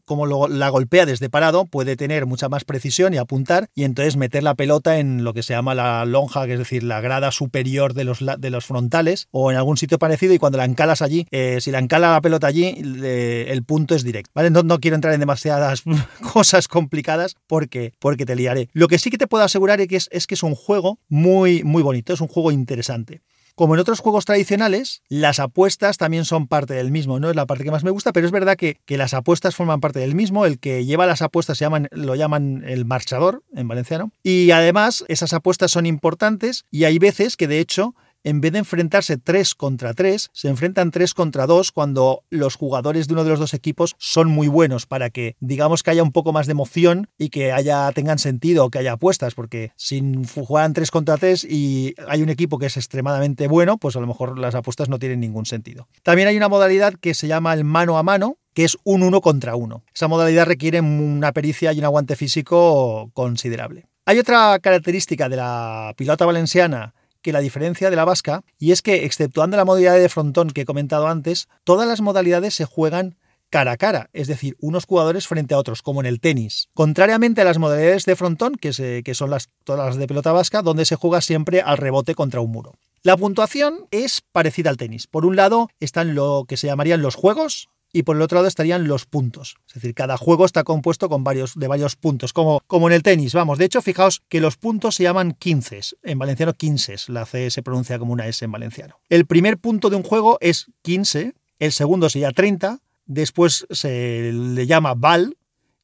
como 0.05 0.27
la 0.49 0.69
golpea 0.69 1.07
desde 1.07 1.31
parado, 1.31 1.67
puede 1.67 1.97
tener 1.97 2.27
mucha 2.27 2.49
más 2.49 2.65
precisión 2.65 3.15
y 3.15 3.19
apuntar 3.19 3.69
y 3.75 3.85
entonces 3.85 4.17
meter 4.17 4.43
la 4.43 4.55
pelota 4.55 4.99
en 4.99 5.25
lo 5.25 5.35
que 5.35 5.43
se 5.43 5.55
llama 5.55 5.75
la 5.75 6.05
lonja, 6.05 6.47
que 6.47 6.55
es 6.55 6.59
decir, 6.59 6.83
la 6.83 7.01
grada 7.01 7.31
superior 7.31 7.95
de 7.95 8.05
los, 8.05 8.21
de 8.39 8.51
los 8.51 8.65
frontales 8.65 9.29
o 9.31 9.51
en 9.51 9.57
algún 9.57 9.77
sitio 9.77 9.99
parecido 9.99 10.35
y 10.35 10.39
cuando 10.39 10.59
la 10.59 10.65
encalas 10.65 11.03
allí, 11.03 11.27
eh, 11.31 11.59
si 11.61 11.71
la 11.71 11.79
encala 11.79 12.13
la 12.13 12.21
pelota 12.21 12.47
allí, 12.47 12.75
el 12.79 13.65
punto 13.65 13.95
es 13.95 14.05
directo. 14.05 14.31
¿vale? 14.35 14.51
No, 14.51 14.63
no, 14.63 14.81
quiero 14.81 14.95
entrar 14.95 15.15
en 15.15 15.21
demasiadas 15.21 15.83
cosas 16.33 16.69
complicadas 16.69 17.37
porque, 17.47 17.93
porque 17.99 18.27
te 18.27 18.37
liaré. 18.37 18.69
Lo 18.73 18.89
que 18.89 18.99
sí 18.99 19.11
que 19.11 19.19
te 19.19 19.27
puedo 19.27 19.45
asegurar 19.45 19.81
es 19.81 19.89
que 19.89 19.97
es, 19.97 20.09
es 20.13 20.27
que 20.27 20.35
es 20.35 20.43
un 20.43 20.55
juego 20.55 20.99
muy, 21.09 21.63
muy 21.65 21.83
bonito, 21.83 22.13
es 22.13 22.21
un 22.21 22.29
juego 22.29 22.51
interesante. 22.51 23.23
Como 23.55 23.75
en 23.75 23.81
otros 23.81 24.01
juegos 24.01 24.25
tradicionales, 24.25 25.03
las 25.09 25.39
apuestas 25.39 25.99
también 25.99 26.25
son 26.25 26.49
parte 26.49 26.75
del 26.75 26.91
mismo. 26.91 27.21
No 27.21 27.31
es 27.31 27.37
la 27.37 27.47
parte 27.47 27.65
que 27.65 27.71
más 27.71 27.85
me 27.85 27.91
gusta, 27.91 28.13
pero 28.13 28.27
es 28.27 28.33
verdad 28.33 28.57
que, 28.57 28.81
las 28.87 29.15
apuestas 29.15 29.57
forman 29.57 29.81
parte 29.81 29.99
del 29.99 30.15
mismo. 30.15 30.47
El 30.47 30.59
que 30.59 30.85
lleva 30.85 31.07
las 31.07 31.23
apuestas 31.23 31.59
se 31.59 31.65
llaman, 31.65 31.89
lo 31.91 32.15
llaman 32.15 32.63
el 32.67 32.85
marchador 32.85 33.43
en 33.55 33.69
valenciano. 33.69 34.11
Y 34.23 34.51
además, 34.51 35.05
esas 35.09 35.33
apuestas 35.33 35.71
son 35.71 35.87
importantes 35.87 36.65
y 36.71 36.85
hay 36.85 36.99
veces 36.99 37.37
que 37.37 37.49
de 37.49 37.59
hecho 37.59 37.95
en 38.25 38.41
vez 38.41 38.53
de 38.53 38.59
enfrentarse 38.59 39.17
3 39.17 39.55
contra 39.55 39.95
3, 39.95 40.31
se 40.33 40.49
enfrentan 40.49 40.91
3 40.91 41.15
contra 41.15 41.47
2 41.47 41.73
cuando 41.73 42.25
los 42.31 42.57
jugadores 42.57 43.09
de 43.09 43.15
uno 43.15 43.25
de 43.25 43.31
los 43.31 43.39
dos 43.39 43.55
equipos 43.55 43.95
son 43.99 44.29
muy 44.29 44.49
buenos 44.49 44.87
para 44.87 45.11
que 45.11 45.37
digamos 45.41 45.83
que 45.83 45.91
haya 45.91 46.03
un 46.03 46.13
poco 46.13 46.33
más 46.33 46.47
de 46.47 46.53
emoción 46.53 47.09
y 47.19 47.31
que 47.31 47.53
haya 47.53 47.91
tengan 47.93 48.19
sentido 48.19 48.71
que 48.71 48.79
haya 48.79 48.93
apuestas, 48.93 49.35
porque 49.35 49.73
si 49.77 50.03
juegan 50.47 50.73
3 50.73 50.91
contra 50.91 51.17
3 51.17 51.45
y 51.45 51.95
hay 52.09 52.23
un 52.23 52.29
equipo 52.29 52.59
que 52.59 52.67
es 52.67 52.77
extremadamente 52.77 53.49
bueno, 53.49 53.79
pues 53.79 53.97
a 53.97 54.01
lo 54.01 54.07
mejor 54.07 54.39
las 54.39 54.55
apuestas 54.55 54.89
no 54.89 54.99
tienen 54.99 55.21
ningún 55.21 55.47
sentido. 55.47 55.89
También 56.03 56.29
hay 56.29 56.37
una 56.37 56.49
modalidad 56.49 56.95
que 56.95 57.15
se 57.15 57.29
llama 57.29 57.55
el 57.55 57.65
mano 57.65 57.99
a 57.99 58.03
mano, 58.03 58.37
que 58.55 58.65
es 58.65 58.77
un 58.85 59.03
uno 59.03 59.21
contra 59.21 59.57
uno. 59.57 59.83
Esa 59.95 60.09
modalidad 60.09 60.47
requiere 60.47 60.81
una 60.81 61.33
pericia 61.33 61.73
y 61.73 61.79
un 61.79 61.85
aguante 61.85 62.17
físico 62.17 63.11
considerable. 63.15 63.87
Hay 64.05 64.19
otra 64.19 64.59
característica 64.61 65.29
de 65.29 65.37
la 65.37 65.95
pilota 65.97 66.27
valenciana 66.27 66.95
que 67.23 67.33
la 67.33 67.41
diferencia 67.41 67.89
de 67.89 67.97
la 67.97 68.05
vasca, 68.05 68.45
y 68.59 68.73
es 68.73 68.83
que, 68.83 69.05
exceptuando 69.05 69.57
la 69.57 69.65
modalidad 69.65 69.97
de 69.97 70.09
frontón 70.09 70.51
que 70.51 70.63
he 70.63 70.67
comentado 70.67 71.09
antes, 71.09 71.49
todas 71.65 71.89
las 71.89 72.01
modalidades 72.01 72.55
se 72.55 72.65
juegan 72.65 73.17
cara 73.53 73.73
a 73.73 73.77
cara, 73.77 74.09
es 74.15 74.29
decir, 74.29 74.57
unos 74.61 74.87
jugadores 74.87 75.29
frente 75.29 75.53
a 75.53 75.59
otros, 75.59 75.83
como 75.83 76.01
en 76.01 76.07
el 76.07 76.21
tenis. 76.21 76.71
Contrariamente 76.73 77.43
a 77.43 77.45
las 77.45 77.59
modalidades 77.59 78.07
de 78.07 78.17
frontón, 78.17 78.55
que, 78.55 78.73
son 78.73 79.31
las, 79.31 79.51
todas 79.65 79.87
las 79.87 79.97
de 79.97 80.07
pelota 80.07 80.33
vasca, 80.33 80.63
donde 80.63 80.87
se 80.87 80.97
juega 80.97 81.21
siempre 81.21 81.61
al 81.61 81.77
rebote 81.77 82.15
contra 82.15 82.41
un 82.41 82.51
muro. 82.51 82.73
La 83.03 83.17
puntuación 83.17 83.87
es 83.91 84.23
parecida 84.23 84.71
al 84.71 84.79
tenis. 84.79 85.07
Por 85.07 85.27
un 85.27 85.37
lado 85.37 85.69
están 85.81 86.15
lo 86.15 86.47
que 86.49 86.57
se 86.57 86.69
llamarían 86.69 87.03
los 87.03 87.15
juegos, 87.15 87.69
y 87.93 88.03
por 88.03 88.17
el 88.17 88.23
otro 88.23 88.37
lado 88.37 88.49
estarían 88.49 88.89
los 88.89 89.05
puntos. 89.05 89.57
Es 89.69 89.75
decir, 89.75 89.95
cada 89.95 90.17
juego 90.17 90.47
está 90.47 90.65
compuesto 90.65 91.09
con 91.09 91.25
varios, 91.25 91.55
de 91.55 91.69
varios 91.69 91.97
puntos, 91.97 92.33
como, 92.33 92.61
como 92.67 92.89
en 92.89 92.95
el 92.95 93.03
tenis. 93.03 93.35
Vamos, 93.35 93.59
de 93.59 93.67
hecho, 93.67 93.83
fijaos 93.83 94.23
que 94.29 94.41
los 94.41 94.57
puntos 94.57 94.95
se 94.95 95.03
llaman 95.03 95.33
15, 95.33 95.81
en 96.03 96.19
valenciano 96.19 96.55
15, 96.55 96.97
la 97.09 97.27
C 97.27 97.51
se 97.51 97.63
pronuncia 97.63 97.99
como 97.99 98.13
una 98.13 98.27
S 98.27 98.45
en 98.45 98.53
valenciano. 98.53 99.01
El 99.09 99.27
primer 99.27 99.59
punto 99.59 99.91
de 99.91 99.97
un 99.97 100.03
juego 100.03 100.39
es 100.41 100.67
15, 100.83 101.35
el 101.59 101.73
segundo 101.73 102.09
sería 102.09 102.33
30, 102.33 102.81
después 103.05 103.67
se 103.71 104.33
le 104.33 104.67
llama 104.67 104.95
val 104.95 105.37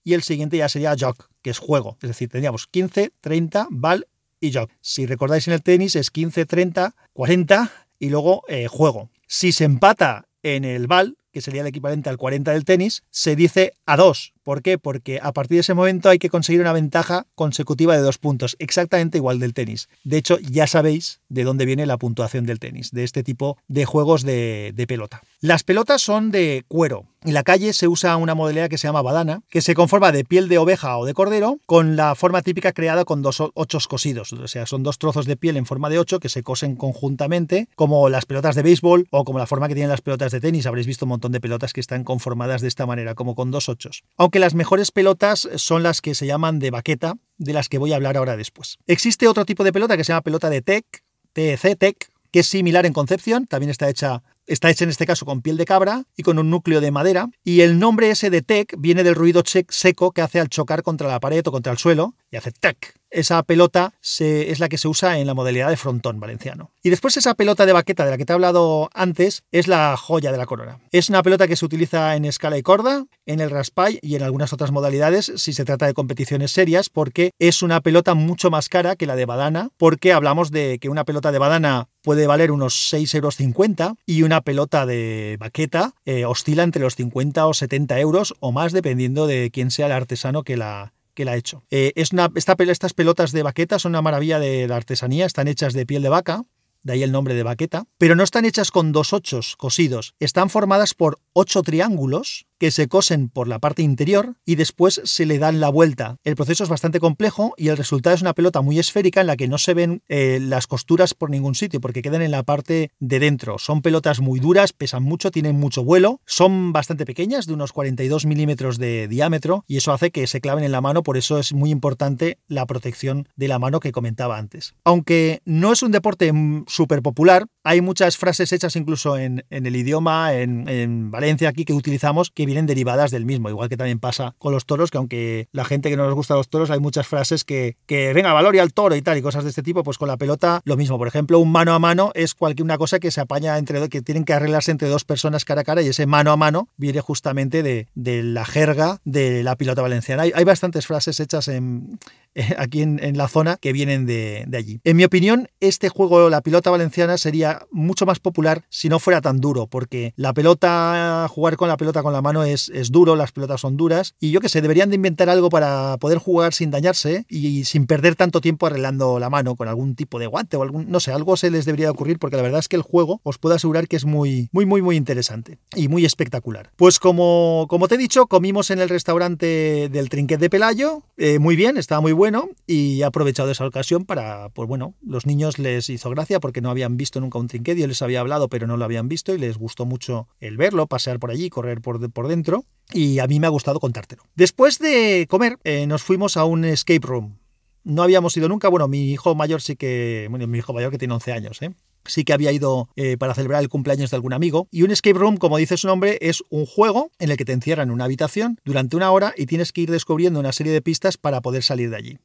y 0.03 0.15
el 0.15 0.23
siguiente 0.23 0.57
ya 0.57 0.69
sería 0.69 0.97
jog, 0.99 1.17
que 1.43 1.51
es 1.51 1.59
juego. 1.59 1.99
Es 2.01 2.09
decir, 2.09 2.29
tendríamos 2.31 2.67
15, 2.67 3.13
30, 3.21 3.69
val 3.71 4.09
y 4.41 4.53
jog. 4.53 4.71
Si 4.81 5.05
recordáis 5.05 5.47
en 5.49 5.55
el 5.55 5.63
tenis 5.63 5.97
es 5.97 6.11
15, 6.11 6.47
30, 6.47 6.95
40 7.13 7.73
y 7.99 8.09
luego 8.09 8.43
eh, 8.49 8.67
juego. 8.69 9.11
Si 9.27 9.53
se 9.53 9.65
empata 9.65 10.29
en 10.43 10.65
el 10.65 10.87
val, 10.87 11.19
que 11.33 11.41
sería 11.41 11.63
el 11.63 11.67
equivalente 11.67 12.09
al 12.11 12.17
40 12.17 12.53
del 12.53 12.65
tenis, 12.65 13.03
se 13.11 13.37
dice 13.37 13.75
a 13.87 13.97
2. 13.97 14.33
¿Por 14.49 14.63
qué? 14.63 14.79
Porque 14.79 15.21
a 15.23 15.33
partir 15.33 15.57
de 15.57 15.61
ese 15.61 15.75
momento 15.75 16.09
hay 16.09 16.19
que 16.19 16.31
conseguir 16.31 16.63
una 16.63 16.73
ventaja 16.73 17.27
consecutiva 17.35 17.95
de 17.95 18.01
dos 18.01 18.17
puntos, 18.17 18.57
exactamente 18.59 19.19
igual 19.19 19.41
del 19.41 19.53
tenis. 19.53 19.91
De 20.05 20.17
hecho, 20.17 20.39
ya 20.39 20.67
sabéis 20.67 21.21
de 21.29 21.45
dónde 21.45 21.67
viene 21.67 21.85
la 21.85 21.99
puntuación 21.99 22.47
del 22.47 22.59
tenis, 22.59 22.91
de 22.91 23.05
este 23.05 23.23
tipo 23.23 23.59
de 23.69 23.85
juegos 23.85 24.23
de, 24.23 24.73
pelota. 24.89 25.21
Las 25.43 25.65
pelotas 25.65 26.01
son 26.01 26.31
de 26.31 26.65
cuero. 26.67 27.05
En 27.25 27.35
la 27.35 27.43
calle 27.43 27.73
se 27.73 27.89
usa 27.89 28.17
una 28.17 28.35
modalidad 28.35 28.71
que 28.71 28.79
se 28.79 28.87
llama 28.87 29.03
badana, 29.03 29.43
que 29.51 29.61
se 29.61 29.75
conforma 29.75 30.13
de 30.13 30.25
piel 30.25 30.49
de 30.49 30.57
oveja 30.57 30.97
o 30.97 31.05
de 31.05 31.13
cordero, 31.13 31.59
con 31.67 31.97
la 31.97 32.15
forma 32.15 32.41
típica 32.41 32.73
creada 32.73 33.05
con 33.05 33.21
dos 33.21 33.43
ochos 33.53 33.87
cosidos. 33.87 34.33
O 34.33 34.49
sea, 34.49 34.65
son 34.65 34.83
dos 34.83 34.99
trozos 34.99 35.27
de 35.27 35.37
piel 35.37 35.59
en 35.59 35.67
forma 35.67 35.91
de 35.91 35.99
ocho 35.99 36.21
que 36.21 36.29
se 36.29 36.43
cosen 36.43 36.77
conjuntamente, 36.77 37.69
como 37.75 38.09
las 38.09 38.25
pelotas 38.25 38.55
de 38.55 38.63
béisbol 38.63 39.09
o 39.11 39.25
como 39.25 39.41
la 39.41 39.47
forma 39.47 39.69
que 39.69 39.75
tienen 39.75 39.91
las 39.91 40.01
pelotas 40.01 40.33
de 40.33 40.41
tenis. 40.41 40.65
Habréis 40.65 40.87
visto 40.87 41.05
un 41.05 41.11
montón 41.19 41.33
de 41.33 41.41
pelotas 41.41 41.73
que 41.73 41.81
están 41.81 42.05
conformadas 42.05 42.63
de 42.63 42.69
esta 42.69 42.87
manera, 42.87 43.15
como 43.15 43.35
con 43.35 43.51
dos 43.51 43.69
ochos. 43.69 44.05
Aunque 44.17 44.39
las 44.39 44.55
mejores 44.55 44.93
pelotas 44.93 45.49
son 45.57 45.83
las 45.83 46.01
que 46.01 46.15
se 46.15 46.27
llaman 46.27 46.61
de 46.61 46.71
baqueta, 46.71 47.15
de 47.39 47.53
las 47.53 47.69
que 47.69 47.79
voy 47.79 47.93
a 47.93 47.97
hablar 47.97 48.17
ahora 48.17 48.37
después. 48.37 48.79
Existe 48.87 49.27
otro 49.27 49.45
tipo 49.45 49.65
de 49.65 49.73
pelota 49.73 49.97
que 49.97 50.05
se 50.05 50.13
llama 50.13 50.23
pelota 50.23 50.49
de 50.49 50.63
TEC, 50.63 50.85
TEC, 51.33 51.79
TEC, 51.79 52.11
que 52.31 52.41
es 52.41 52.47
similar 52.47 52.87
en 52.87 52.93
concepción, 52.93 53.47
también 53.47 53.71
está 53.71 53.89
hecha, 53.89 54.23
está 54.47 54.71
hecha 54.71 54.85
en 54.85 54.91
este 54.91 55.07
caso 55.07 55.27
con 55.27 55.43
piel 55.43 55.57
de 55.57 55.65
cabra 55.65 56.05
y 56.17 56.23
con 56.23 56.39
un 56.39 56.51
núcleo 56.51 56.81
de 56.81 56.91
madera, 56.91 57.29
y 57.43 57.63
el 57.63 57.79
nombre 57.79 58.11
ese 58.11 58.31
de 58.31 58.43
TEC 58.43 58.75
viene 58.79 59.03
del 59.03 59.15
ruido 59.15 59.43
seco 59.45 60.13
que 60.13 60.23
hace 60.23 60.39
al 60.39 60.49
chocar 60.49 60.83
contra 60.83 61.09
la 61.09 61.21
pared 61.21 61.45
o 61.47 61.53
contra 61.53 61.73
el 61.73 61.79
suelo, 61.79 62.15
y 62.31 62.37
hace 62.37 62.53
TEC. 62.53 62.98
Esa 63.11 63.43
pelota 63.43 63.95
es 64.19 64.61
la 64.61 64.69
que 64.69 64.79
se 64.79 64.89
usa 64.89 65.19
en 65.19 65.27
la 65.27 65.35
modalidad 65.35 65.71
de 65.71 65.77
frontón 65.77 66.21
valenciano. 66.21 66.71
Y 66.83 66.91
después 66.91 67.17
esa 67.17 67.35
pelota 67.35 67.67
de 67.67 67.73
baqueta 67.73 68.05
de 68.05 68.11
la 68.11 68.19
que 68.19 68.25
te 68.25 68.33
he 68.33 68.35
hablado 68.35 68.91
antes 68.95 69.43
es 69.51 69.69
la 69.69 69.97
joya 69.97 70.33
de 70.33 70.39
la 70.39 70.47
corona. 70.47 70.79
Es 70.93 71.09
una 71.09 71.23
pelota 71.23 71.49
que 71.49 71.57
se 71.57 71.65
utiliza 71.65 72.17
en 72.17 72.25
escala 72.25 72.59
y 72.59 72.63
corda, 72.63 73.07
en 73.27 73.41
el 73.41 73.51
raspay 73.51 73.99
y 74.03 74.17
en 74.17 74.23
algunas 74.23 74.53
otras 74.53 74.73
modalidades 74.73 75.33
si 75.37 75.53
se 75.53 75.65
trata 75.65 75.87
de 75.87 75.95
competiciones 75.95 76.53
serias 76.53 76.89
porque 76.89 77.31
es 77.39 77.63
una 77.63 77.81
pelota 77.81 78.15
mucho 78.15 78.51
más 78.51 78.69
cara 78.69 78.97
que 78.97 79.07
la 79.07 79.17
de 79.17 79.27
badana 79.27 79.71
porque 79.77 80.13
hablamos 80.13 80.51
de 80.51 80.79
que 80.79 80.89
una 80.89 81.05
pelota 81.05 81.33
de 81.33 81.39
badana 81.39 81.89
puede 82.03 82.27
valer 82.27 82.53
unos 82.53 82.93
6,50 82.93 83.17
euros 83.17 83.97
y 84.07 84.23
una 84.23 84.41
pelota 84.41 84.87
de 84.87 85.37
baqueta 85.39 85.95
eh, 86.05 86.25
oscila 86.25 86.63
entre 86.63 86.83
los 86.83 86.97
50 86.97 87.47
o 87.47 87.55
70 87.55 88.01
euros 88.01 88.35
o 88.41 88.53
más 88.53 88.73
dependiendo 88.73 89.27
de 89.27 89.51
quién 89.53 89.71
sea 89.71 89.87
el 89.87 89.93
artesano 89.93 90.43
que 90.43 90.57
la, 90.57 90.93
que 91.19 91.25
la 91.25 91.33
ha 91.33 91.37
hecho. 91.37 91.65
Eh, 91.73 91.93
estas 91.97 92.95
pelotas 92.95 93.33
de 93.33 93.43
baqueta 93.43 93.81
son 93.81 93.91
una 93.91 94.03
maravilla 94.03 94.39
de 94.39 94.69
la 94.69 94.77
artesanía, 94.77 95.27
están 95.27 95.49
hechas 95.49 95.73
de 95.73 95.85
piel 95.85 96.01
de 96.01 96.09
vaca 96.09 96.45
de 96.85 96.93
ahí 96.93 97.03
el 97.03 97.11
nombre 97.11 97.35
de 97.35 97.43
baqueta, 97.43 97.87
pero 97.99 98.15
no 98.15 98.23
están 98.23 98.45
hechas 98.45 98.71
con 98.71 98.93
dos 98.93 99.13
ochos 99.13 99.57
cosidos, 99.57 100.15
están 100.21 100.49
formadas 100.49 100.95
por 100.95 101.19
ocho 101.33 101.63
triángulos 101.63 102.47
que 102.59 102.71
se 102.71 102.89
cosen 102.89 103.29
por 103.29 103.49
la 103.49 103.59
parte 103.59 103.83
interior 103.83 104.35
y 104.45 104.57
después 104.57 105.01
se 105.05 105.27
le 105.27 105.39
dan 105.39 105.61
la 105.61 105.69
vuelta. 105.69 106.17
El 106.25 106.37
proceso 106.37 106.65
es 106.65 106.71
bastante 106.71 107.01
complejo 107.01 107.55
y 107.57 107.69
el 107.69 107.77
resultado 107.77 108.15
es 108.15 108.23
una 108.23 108.35
pelota 108.35 108.61
muy 108.61 108.79
esférica 108.79 109.21
en 109.21 109.29
la 109.29 109.37
que 109.37 109.49
no 109.49 109.59
se 109.59 109.75
ven 109.75 110.03
eh, 110.09 110.39
las 110.41 110.67
costuras 110.67 111.15
por 111.15 111.31
ningún 111.31 111.55
sitio 111.55 111.81
porque 111.81 112.03
quedan 112.03 112.23
en 112.23 112.31
la 112.31 112.43
parte 112.43 112.91
de 112.99 113.19
dentro. 113.19 113.59
Son 113.59 113.83
pelotas 113.83 114.21
muy 114.21 114.41
duras, 114.41 114.73
pesan 114.73 115.03
mucho, 115.03 115.31
tienen 115.31 115.57
mucho 115.57 115.85
vuelo, 115.85 116.21
son 116.27 116.73
bastante 116.73 117.07
pequeñas, 117.07 117.47
de 117.47 117.55
unos 117.55 117.73
42 117.73 118.27
milímetros 118.27 118.79
de 118.79 119.09
diámetro 119.09 119.65
y 119.67 119.77
eso 119.77 119.93
hace 119.93 120.11
que 120.11 120.27
se 120.27 120.41
claven 120.41 120.65
en 120.65 120.73
la 120.73 120.81
mano, 120.81 121.03
por 121.03 121.17
eso 121.17 121.39
es 121.39 121.53
muy 121.53 121.71
importante 121.71 122.39
la 122.49 122.67
protección 122.67 123.29
de 123.37 123.49
la 123.49 123.59
mano 123.59 123.81
que 123.81 123.93
comentaba 123.93 124.39
antes. 124.39 124.75
Aunque 124.85 125.41
no 125.45 125.73
es 125.73 125.83
un 125.83 125.93
deporte 125.93 126.33
súper 126.67 127.03
popular, 127.03 127.47
hay 127.63 127.81
muchas 127.81 128.17
frases 128.17 128.53
hechas 128.53 128.77
incluso 128.77 129.17
en, 129.19 129.45
el 129.51 129.77
idioma, 129.77 130.35
en, 130.35 130.69
en 130.69 131.11
Valencia 131.11 131.49
aquí, 131.49 131.65
que 131.65 131.73
utilizamos 131.73 132.31
que 132.31 132.48
vienen 132.49 132.67
derivadas 132.67 133.11
del 133.11 133.27
mismo, 133.27 133.51
igual 133.51 133.69
que 133.69 133.77
también 133.77 133.99
pasa 133.99 134.35
con 134.39 134.55
los 134.55 134.65
toros, 134.65 134.91
que 134.91 134.97
aunque 134.97 135.49
la 135.53 135.67
gente 135.67 135.91
que 135.91 135.99
no 135.99 136.07
nos 136.07 136.15
gusta 136.15 136.35
los 136.35 136.49
toros, 136.49 136.71
hay 136.71 136.81
muchas 136.81 137.07
frases 137.07 137.45
que, 137.45 137.77
que 137.85 138.15
venga, 138.15 138.33
valoria 138.33 138.63
al 138.63 138.73
toro 138.73 138.97
y 138.97 139.03
tal, 139.03 139.19
y 139.19 139.23
cosas 139.23 139.45
de 139.45 139.51
este 139.51 139.63
tipo, 139.63 139.83
pues 139.83 139.99
con 139.99 140.09
la 140.09 140.17
pelota 140.17 140.63
lo 140.65 140.79
mismo. 140.79 140.97
Por 140.97 141.09
ejemplo, 141.09 141.39
un 141.39 141.53
mano 141.53 141.75
a 141.75 141.79
mano 141.79 142.11
es 142.15 142.35
cualquier 142.35 142.65
una 142.65 142.79
cosa 142.79 142.99
que 142.99 143.11
se 143.11 143.21
apaña 143.21 143.59
entre 143.59 143.89
que 143.91 144.01
tienen 144.01 144.25
que 144.25 144.33
arreglarse 144.33 144.71
entre 144.71 144.89
dos 144.89 145.05
personas 145.05 145.45
cara 145.45 145.61
a 145.61 145.65
cara, 145.65 145.83
y 145.83 145.89
ese 145.89 146.07
mano 146.07 146.33
a 146.33 146.37
mano 146.39 146.69
viene 146.79 147.03
justamente 147.03 147.63
de, 147.63 147.87
de 147.95 148.23
la 148.23 148.47
jerga 148.47 149.01
de 149.05 149.43
la 149.43 149.57
pilota 149.57 149.83
valenciana. 149.83 150.23
Hay, 150.23 150.33
hay 150.35 150.45
bastantes 150.45 150.87
frases 150.87 151.21
hechas 151.21 151.49
en, 151.49 151.99
aquí 152.59 152.83
en, 152.83 152.99
la 153.17 153.29
zona 153.29 153.57
que 153.57 153.73
vienen 153.73 154.07
de, 154.07 154.47
allí. 154.55 154.81
En 154.85 154.97
mi 154.97 155.05
opinión, 155.05 155.49
este 155.61 155.89
juego, 155.89 156.31
la 156.31 156.41
pilota 156.41 156.71
valenciana, 156.71 157.19
sería 157.19 157.67
mucho 157.71 158.07
más 158.07 158.21
popular 158.21 158.65
si 158.69 158.89
no 158.89 158.99
fuera 158.99 159.21
tan 159.21 159.41
duro, 159.41 159.67
porque 159.67 160.13
la 160.17 160.33
pelota, 160.33 161.27
jugar 161.29 161.57
con 161.57 161.69
la 161.69 161.77
pelota 161.77 162.03
con 162.03 162.13
la 162.13 162.23
mano 162.23 162.45
es, 162.45 162.69
es 162.69 162.91
duro, 162.91 163.17
las 163.17 163.33
pelotas 163.33 163.61
son 163.61 163.77
duras, 163.77 164.15
y 164.21 164.31
yo 164.31 164.41
que 164.41 164.49
sé, 164.49 164.61
deberían 164.61 164.91
de 164.91 164.97
inventar 164.97 165.29
algo 165.29 165.49
para 165.49 165.97
poder 165.99 166.19
jugar 166.19 166.55
sin 166.55 166.71
dañarse 166.71 167.25
y 167.29 167.65
sin 167.65 167.87
perder 167.87 168.15
tanto 168.15 168.41
tiempo 168.41 168.67
arreglando 168.67 169.19
la 169.19 169.31
mano 169.31 169.57
con 169.57 169.69
algún 169.69 169.95
tipo 169.95 170.19
de 170.19 170.27
guante 170.27 170.57
o 170.57 170.63
algún, 170.63 170.91
no 170.91 171.01
sé, 171.01 171.13
algo 171.13 171.37
se 171.37 171.51
les 171.51 171.65
debería 171.65 171.91
ocurrir, 171.91 172.19
porque 172.19 172.37
la 172.37 172.43
verdad 172.43 172.61
es 172.61 172.69
que 172.69 172.77
el 172.77 172.83
juego 172.83 173.21
os 173.25 173.39
puedo 173.39 173.55
asegurar 173.55 173.89
que 173.89 173.97
es 173.97 174.05
muy, 174.05 174.49
muy, 174.53 174.67
muy, 174.67 174.83
muy 174.83 174.97
interesante 174.97 175.59
y 175.75 175.89
muy 175.89 176.05
espectacular. 176.05 176.71
Pues 176.77 176.99
como, 176.99 177.67
como 177.69 177.89
te 177.89 177.97
he 177.97 177.99
dicho, 177.99 178.27
comimos 178.27 178.71
en 178.71 178.81
el 178.81 178.89
restaurante 178.89 179.89
del 179.91 180.09
Trinquet 180.09 180.41
de 180.41 180.51
Pelayo, 180.51 181.03
eh, 181.17 181.39
muy 181.39 181.57
bien, 181.57 181.77
estaba 181.77 182.01
muy 182.01 182.13
bueno 182.13 182.28
y 182.67 183.01
he 183.01 183.05
aprovechado 183.05 183.51
esa 183.51 183.67
ocasión 183.67 184.05
para, 184.05 184.49
pues 184.51 184.69
bueno, 184.69 184.95
los 185.03 185.27
niños 185.27 185.59
les 185.59 185.89
hizo 185.89 186.11
gracia 186.11 186.41
porque 186.41 186.61
no 186.61 186.71
habían 186.71 186.97
visto 186.97 187.21
nunca 187.21 187.39
un 187.39 187.49
trinquet, 187.49 187.77
yo 187.77 187.87
les 187.87 188.03
había 188.03 188.21
hablado 188.21 188.49
pero 188.49 188.67
no 188.67 188.77
lo 188.77 188.85
habían 188.85 189.09
visto 189.09 189.35
y 189.35 189.39
les 189.39 189.59
gustó 189.59 189.87
mucho 189.87 190.29
el 190.41 190.57
verlo, 190.57 190.87
pasear 190.87 191.19
por 191.19 191.31
allí, 191.31 191.51
correr 191.51 191.81
por, 191.81 192.11
por 192.11 192.29
dentro 192.29 192.65
y 192.93 193.19
a 193.19 193.27
mí 193.27 193.41
me 193.41 193.47
ha 193.47 193.51
gustado 193.51 193.81
contártelo. 193.81 194.23
Después 194.35 194.79
de 194.79 195.27
comer 195.29 195.59
eh, 195.65 195.87
nos 195.87 196.03
fuimos 196.03 196.37
a 196.37 196.45
un 196.45 196.65
escape 196.65 197.07
room. 197.07 197.39
No 197.85 198.03
habíamos 198.03 198.37
ido 198.37 198.49
nunca, 198.49 198.69
bueno, 198.69 198.89
mi 198.89 199.11
hijo 199.11 199.35
mayor 199.35 199.63
sí 199.63 199.77
que, 199.77 200.27
bueno, 200.31 200.47
mi 200.47 200.59
hijo 200.59 200.73
mayor 200.73 200.91
que 200.91 200.99
tiene 200.99 201.15
11 201.15 201.33
años, 201.33 201.63
¿eh? 201.63 201.73
Sí 202.09 202.25
que 202.25 202.33
había 202.33 202.53
ido 202.53 202.89
eh, 202.97 203.17
para 203.17 203.35
celebrar 203.35 203.63
el 203.63 203.69
cumpleaños 203.69 204.11
de 204.11 204.17
algún 204.17 204.33
amigo. 204.33 204.69
Y 204.71 204.83
un 204.83 204.91
escape 204.91 205.19
room, 205.19 205.37
como 205.37 205.57
dice 205.59 205.77
su 205.77 205.87
nombre, 205.87 206.19
es 206.21 206.43
un 206.51 206.67
juego 206.67 207.11
en 207.19 207.31
el 207.31 207.37
que 207.37 207.45
te 207.45 207.53
encierran 207.53 207.89
en 207.89 207.95
una 207.95 208.05
habitación 208.05 208.59
durante 208.65 208.97
una 208.97 209.11
hora 209.11 209.35
y 209.37 209.47
tienes 209.47 209.73
que 209.73 209.83
ir 209.83 209.91
descubriendo 209.91 210.41
una 210.41 210.53
serie 210.53 210.73
de 210.73 210.83
pistas 210.83 211.17
para 211.17 211.41
poder 211.41 211.63
salir 211.63 211.91
de 211.91 211.97
allí. 211.97 212.19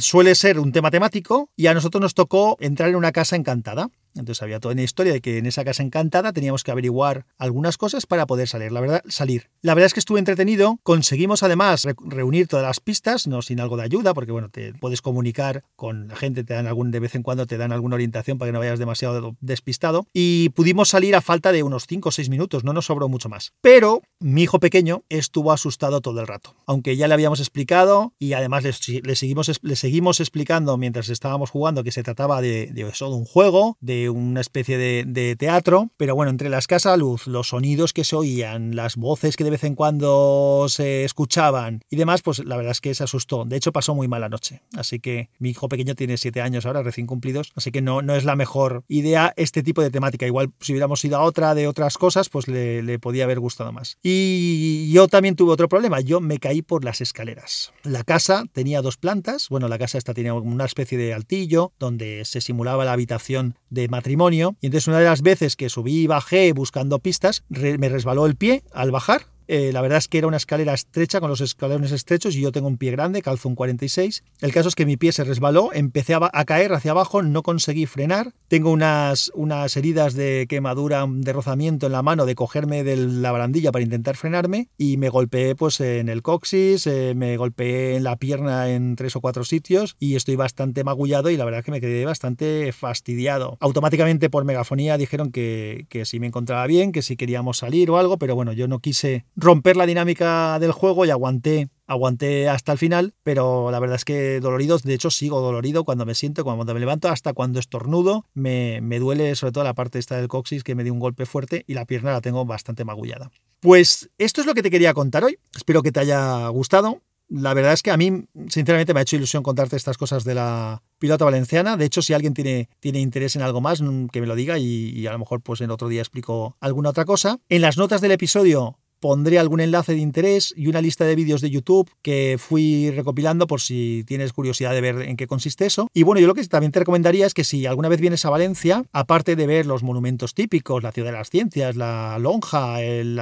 Suele 0.00 0.34
ser 0.34 0.58
un 0.58 0.72
tema 0.72 0.90
temático 0.90 1.50
y 1.56 1.66
a 1.66 1.74
nosotros 1.74 2.00
nos 2.00 2.14
tocó 2.14 2.56
entrar 2.60 2.90
en 2.90 2.96
una 2.96 3.12
casa 3.12 3.36
encantada. 3.36 3.90
Entonces 4.14 4.42
había 4.42 4.58
toda 4.58 4.72
una 4.72 4.82
historia 4.82 5.12
de 5.12 5.20
que 5.20 5.38
en 5.38 5.46
esa 5.46 5.64
casa 5.64 5.82
encantada 5.82 6.32
teníamos 6.32 6.64
que 6.64 6.70
averiguar 6.70 7.26
algunas 7.36 7.76
cosas 7.76 8.06
para 8.06 8.26
poder 8.26 8.48
salir. 8.48 8.72
La 8.72 8.80
verdad, 8.80 9.02
salir. 9.08 9.48
La 9.62 9.74
verdad 9.74 9.86
es 9.86 9.94
que 9.94 10.00
estuve 10.00 10.18
entretenido. 10.18 10.78
Conseguimos 10.82 11.42
además 11.42 11.84
re 11.84 11.94
reunir 12.04 12.48
todas 12.48 12.66
las 12.66 12.80
pistas, 12.80 13.26
no 13.26 13.42
sin 13.42 13.60
algo 13.60 13.76
de 13.76 13.84
ayuda, 13.84 14.14
porque 14.14 14.32
bueno, 14.32 14.48
te 14.48 14.74
puedes 14.74 15.02
comunicar 15.02 15.62
con 15.76 16.08
la 16.08 16.16
gente, 16.16 16.42
te 16.42 16.54
dan 16.54 16.66
algún 16.66 16.90
de 16.90 17.00
vez 17.00 17.14
en 17.14 17.22
cuando 17.22 17.46
te 17.46 17.58
dan 17.58 17.72
alguna 17.72 17.94
orientación 17.94 18.38
para 18.38 18.48
que 18.48 18.52
no 18.54 18.58
vayas 18.58 18.78
demasiado 18.78 19.27
despistado. 19.40 20.06
Y 20.12 20.50
pudimos 20.50 20.88
salir 20.88 21.16
a 21.16 21.20
falta 21.20 21.52
de 21.52 21.62
unos 21.62 21.86
5 21.86 22.08
o 22.08 22.12
6 22.12 22.28
minutos, 22.28 22.64
no 22.64 22.72
nos 22.72 22.86
sobró 22.86 23.08
mucho 23.08 23.28
más. 23.28 23.52
Pero 23.60 24.02
mi 24.20 24.42
hijo 24.42 24.58
pequeño 24.60 25.02
estuvo 25.08 25.52
asustado 25.52 26.00
todo 26.00 26.20
el 26.20 26.26
rato. 26.26 26.54
Aunque 26.66 26.96
ya 26.96 27.08
le 27.08 27.14
habíamos 27.14 27.40
explicado 27.40 28.12
y 28.18 28.32
además 28.32 28.64
le, 28.64 29.16
seguimos, 29.16 29.60
le 29.62 29.76
seguimos 29.76 30.20
explicando 30.20 30.76
mientras 30.76 31.08
estábamos 31.08 31.50
jugando 31.50 31.84
que 31.84 31.92
se 31.92 32.02
trataba 32.02 32.40
de, 32.40 32.66
de 32.66 32.84
un 33.06 33.24
juego, 33.24 33.76
de 33.80 34.10
una 34.10 34.40
especie 34.40 34.78
de, 34.78 35.04
de, 35.06 35.36
teatro, 35.36 35.90
pero 35.96 36.14
bueno, 36.14 36.30
entre 36.30 36.48
la 36.48 36.58
escasa 36.58 36.96
luz, 36.96 37.26
los 37.26 37.48
sonidos 37.48 37.92
que 37.92 38.04
se 38.04 38.16
oían, 38.16 38.74
las 38.74 38.96
voces 38.96 39.36
que 39.36 39.44
de 39.44 39.50
vez 39.50 39.64
en 39.64 39.74
cuando 39.74 40.66
se 40.68 41.04
escuchaban 41.04 41.82
y 41.90 41.96
demás, 41.96 42.22
pues 42.22 42.44
la 42.44 42.56
verdad 42.56 42.72
es 42.72 42.80
que 42.80 42.94
se 42.94 43.04
asustó. 43.04 43.44
De 43.44 43.56
hecho, 43.56 43.72
pasó 43.72 43.94
muy 43.94 44.08
mala 44.08 44.28
noche. 44.28 44.62
Así 44.76 45.00
que 45.00 45.30
mi 45.38 45.50
hijo 45.50 45.68
pequeño 45.68 45.94
tiene 45.94 46.16
siete 46.16 46.40
años 46.40 46.66
ahora, 46.66 46.82
recién 46.82 47.06
cumplidos, 47.06 47.52
así 47.54 47.70
que 47.70 47.82
no, 47.82 48.02
no 48.02 48.14
es 48.14 48.24
la 48.24 48.36
mejor 48.36 48.84
idea 48.88 49.07
este 49.36 49.62
tipo 49.62 49.82
de 49.82 49.90
temática. 49.90 50.26
Igual 50.26 50.50
si 50.60 50.72
hubiéramos 50.72 51.04
ido 51.04 51.16
a 51.16 51.22
otra 51.22 51.54
de 51.54 51.66
otras 51.66 51.98
cosas, 51.98 52.28
pues 52.28 52.48
le, 52.48 52.82
le 52.82 52.98
podía 52.98 53.24
haber 53.24 53.40
gustado 53.40 53.72
más. 53.72 53.98
Y 54.02 54.90
yo 54.92 55.08
también 55.08 55.36
tuve 55.36 55.52
otro 55.52 55.68
problema, 55.68 56.00
yo 56.00 56.20
me 56.20 56.38
caí 56.38 56.62
por 56.62 56.84
las 56.84 57.00
escaleras. 57.00 57.72
La 57.82 58.04
casa 58.04 58.44
tenía 58.52 58.82
dos 58.82 58.96
plantas, 58.96 59.48
bueno, 59.48 59.68
la 59.68 59.78
casa 59.78 59.98
esta 59.98 60.14
tenía 60.14 60.34
una 60.34 60.64
especie 60.64 60.98
de 60.98 61.14
altillo 61.14 61.72
donde 61.78 62.24
se 62.24 62.40
simulaba 62.40 62.84
la 62.84 62.92
habitación 62.92 63.56
de 63.70 63.88
matrimonio. 63.88 64.56
Y 64.60 64.66
entonces 64.66 64.88
una 64.88 64.98
de 64.98 65.06
las 65.06 65.22
veces 65.22 65.56
que 65.56 65.68
subí 65.68 66.02
y 66.02 66.06
bajé 66.06 66.52
buscando 66.52 66.98
pistas, 66.98 67.44
me 67.48 67.88
resbaló 67.88 68.26
el 68.26 68.36
pie 68.36 68.62
al 68.72 68.90
bajar 68.90 69.26
eh, 69.48 69.72
la 69.72 69.80
verdad 69.80 69.98
es 69.98 70.08
que 70.08 70.18
era 70.18 70.26
una 70.26 70.36
escalera 70.36 70.74
estrecha 70.74 71.20
con 71.20 71.30
los 71.30 71.40
escalones 71.40 71.90
estrechos 71.90 72.36
y 72.36 72.42
yo 72.42 72.52
tengo 72.52 72.68
un 72.68 72.76
pie 72.76 72.90
grande, 72.90 73.22
calzo 73.22 73.48
un 73.48 73.54
46. 73.54 74.22
El 74.40 74.52
caso 74.52 74.68
es 74.68 74.74
que 74.74 74.84
mi 74.84 74.98
pie 74.98 75.12
se 75.12 75.24
resbaló, 75.24 75.70
empecé 75.72 76.14
a, 76.14 76.44
caer 76.44 76.74
hacia 76.74 76.90
abajo, 76.90 77.22
no 77.22 77.42
conseguí 77.42 77.86
frenar. 77.86 78.34
Tengo 78.48 78.70
unas, 78.70 79.32
unas 79.34 79.74
heridas 79.76 80.12
de 80.12 80.46
quemadura, 80.48 81.06
de 81.08 81.32
rozamiento 81.32 81.86
en 81.86 81.92
la 81.92 82.02
mano, 82.02 82.26
de 82.26 82.34
cogerme 82.34 82.84
de 82.84 82.96
la 82.96 83.32
barandilla 83.32 83.72
para 83.72 83.82
intentar 83.82 84.16
frenarme 84.16 84.68
y 84.76 84.98
me 84.98 85.08
golpeé 85.08 85.54
pues 85.54 85.80
en 85.80 86.10
el 86.10 86.22
coxis, 86.22 86.86
eh, 86.86 87.14
me 87.16 87.36
golpeé 87.38 87.96
en 87.96 88.04
la 88.04 88.16
pierna 88.16 88.68
en 88.70 88.96
tres 88.96 89.16
o 89.16 89.22
cuatro 89.22 89.44
sitios 89.44 89.96
y 89.98 90.16
estoy 90.16 90.36
bastante 90.36 90.84
magullado 90.84 91.30
y 91.30 91.38
la 91.38 91.46
verdad 91.46 91.60
es 91.60 91.64
que 91.64 91.70
me 91.70 91.80
quedé 91.80 92.04
bastante 92.04 92.70
fastidiado. 92.72 93.56
Automáticamente 93.60 94.28
por 94.28 94.44
megafonía 94.44 94.98
dijeron 94.98 95.32
que, 95.32 95.86
que 95.88 96.04
si 96.04 96.20
me 96.20 96.26
encontraba 96.26 96.66
bien, 96.66 96.92
que 96.92 97.00
si 97.00 97.16
queríamos 97.16 97.58
salir 97.58 97.90
o 97.90 97.96
algo, 97.96 98.18
pero 98.18 98.34
bueno, 98.34 98.52
yo 98.52 98.68
no 98.68 98.80
quise 98.80 99.24
romper 99.38 99.76
la 99.76 99.86
dinámica 99.86 100.58
del 100.58 100.72
juego 100.72 101.04
y 101.04 101.10
aguanté 101.10 101.68
aguanté 101.88 102.48
hasta 102.48 102.70
el 102.70 102.78
final, 102.78 103.14
pero 103.24 103.70
la 103.70 103.80
verdad 103.80 103.96
es 103.96 104.04
que 104.04 104.40
dolorido, 104.40 104.78
de 104.78 104.92
hecho 104.92 105.10
sigo 105.10 105.40
dolorido 105.40 105.84
cuando 105.84 106.04
me 106.04 106.14
siento, 106.14 106.44
cuando 106.44 106.74
me 106.74 106.80
levanto, 106.80 107.08
hasta 107.08 107.32
cuando 107.32 107.58
estornudo, 107.58 108.26
me, 108.34 108.80
me 108.82 108.98
duele 108.98 109.34
sobre 109.34 109.52
todo 109.52 109.64
la 109.64 109.74
parte 109.74 109.98
esta 109.98 110.16
del 110.16 110.28
coxis 110.28 110.62
que 110.62 110.74
me 110.74 110.84
dio 110.84 110.92
un 110.92 111.00
golpe 111.00 111.24
fuerte 111.24 111.64
y 111.66 111.74
la 111.74 111.86
pierna 111.86 112.12
la 112.12 112.20
tengo 112.20 112.44
bastante 112.44 112.84
magullada. 112.84 113.30
Pues 113.60 114.10
esto 114.18 114.42
es 114.42 114.46
lo 114.46 114.54
que 114.54 114.62
te 114.62 114.70
quería 114.70 114.92
contar 114.92 115.24
hoy, 115.24 115.38
espero 115.56 115.82
que 115.82 115.90
te 115.90 116.00
haya 116.00 116.46
gustado. 116.48 117.00
La 117.30 117.52
verdad 117.52 117.74
es 117.74 117.82
que 117.82 117.90
a 117.90 117.96
mí, 117.98 118.24
sinceramente, 118.48 118.94
me 118.94 119.00
ha 119.00 119.02
hecho 119.02 119.16
ilusión 119.16 119.42
contarte 119.42 119.76
estas 119.76 119.98
cosas 119.98 120.24
de 120.24 120.34
la 120.34 120.82
pilota 120.98 121.26
valenciana. 121.26 121.76
De 121.76 121.84
hecho, 121.84 122.00
si 122.00 122.14
alguien 122.14 122.32
tiene, 122.32 122.70
tiene 122.80 123.00
interés 123.00 123.36
en 123.36 123.42
algo 123.42 123.60
más, 123.60 123.82
que 124.10 124.20
me 124.22 124.26
lo 124.26 124.34
diga 124.34 124.58
y, 124.58 124.90
y 124.90 125.06
a 125.06 125.12
lo 125.12 125.18
mejor 125.18 125.42
pues 125.42 125.60
en 125.60 125.70
otro 125.70 125.88
día 125.88 126.00
explico 126.00 126.56
alguna 126.58 126.88
otra 126.88 127.04
cosa. 127.04 127.38
En 127.50 127.60
las 127.60 127.76
notas 127.76 128.00
del 128.00 128.12
episodio 128.12 128.78
pondré 129.00 129.38
algún 129.38 129.60
enlace 129.60 129.92
de 129.92 129.98
interés 129.98 130.52
y 130.56 130.66
una 130.66 130.80
lista 130.80 131.04
de 131.04 131.16
vídeos 131.16 131.40
de 131.40 131.50
YouTube 131.50 131.90
que 132.02 132.36
fui 132.38 132.90
recopilando 132.90 133.46
por 133.46 133.60
si 133.60 134.04
tienes 134.06 134.32
curiosidad 134.32 134.72
de 134.72 134.80
ver 134.80 135.02
en 135.02 135.16
qué 135.16 135.26
consiste 135.26 135.66
eso. 135.66 135.88
Y 135.94 136.02
bueno, 136.02 136.20
yo 136.20 136.26
lo 136.26 136.34
que 136.34 136.44
también 136.46 136.72
te 136.72 136.80
recomendaría 136.80 137.26
es 137.26 137.34
que 137.34 137.44
si 137.44 137.66
alguna 137.66 137.88
vez 137.88 138.00
vienes 138.00 138.24
a 138.24 138.30
Valencia, 138.30 138.84
aparte 138.92 139.36
de 139.36 139.46
ver 139.46 139.66
los 139.66 139.82
monumentos 139.82 140.34
típicos, 140.34 140.82
la 140.82 140.92
Ciudad 140.92 141.10
de 141.10 141.18
las 141.18 141.30
Ciencias, 141.30 141.76
la 141.76 142.18
Lonja, 142.18 142.82
el, 142.82 143.18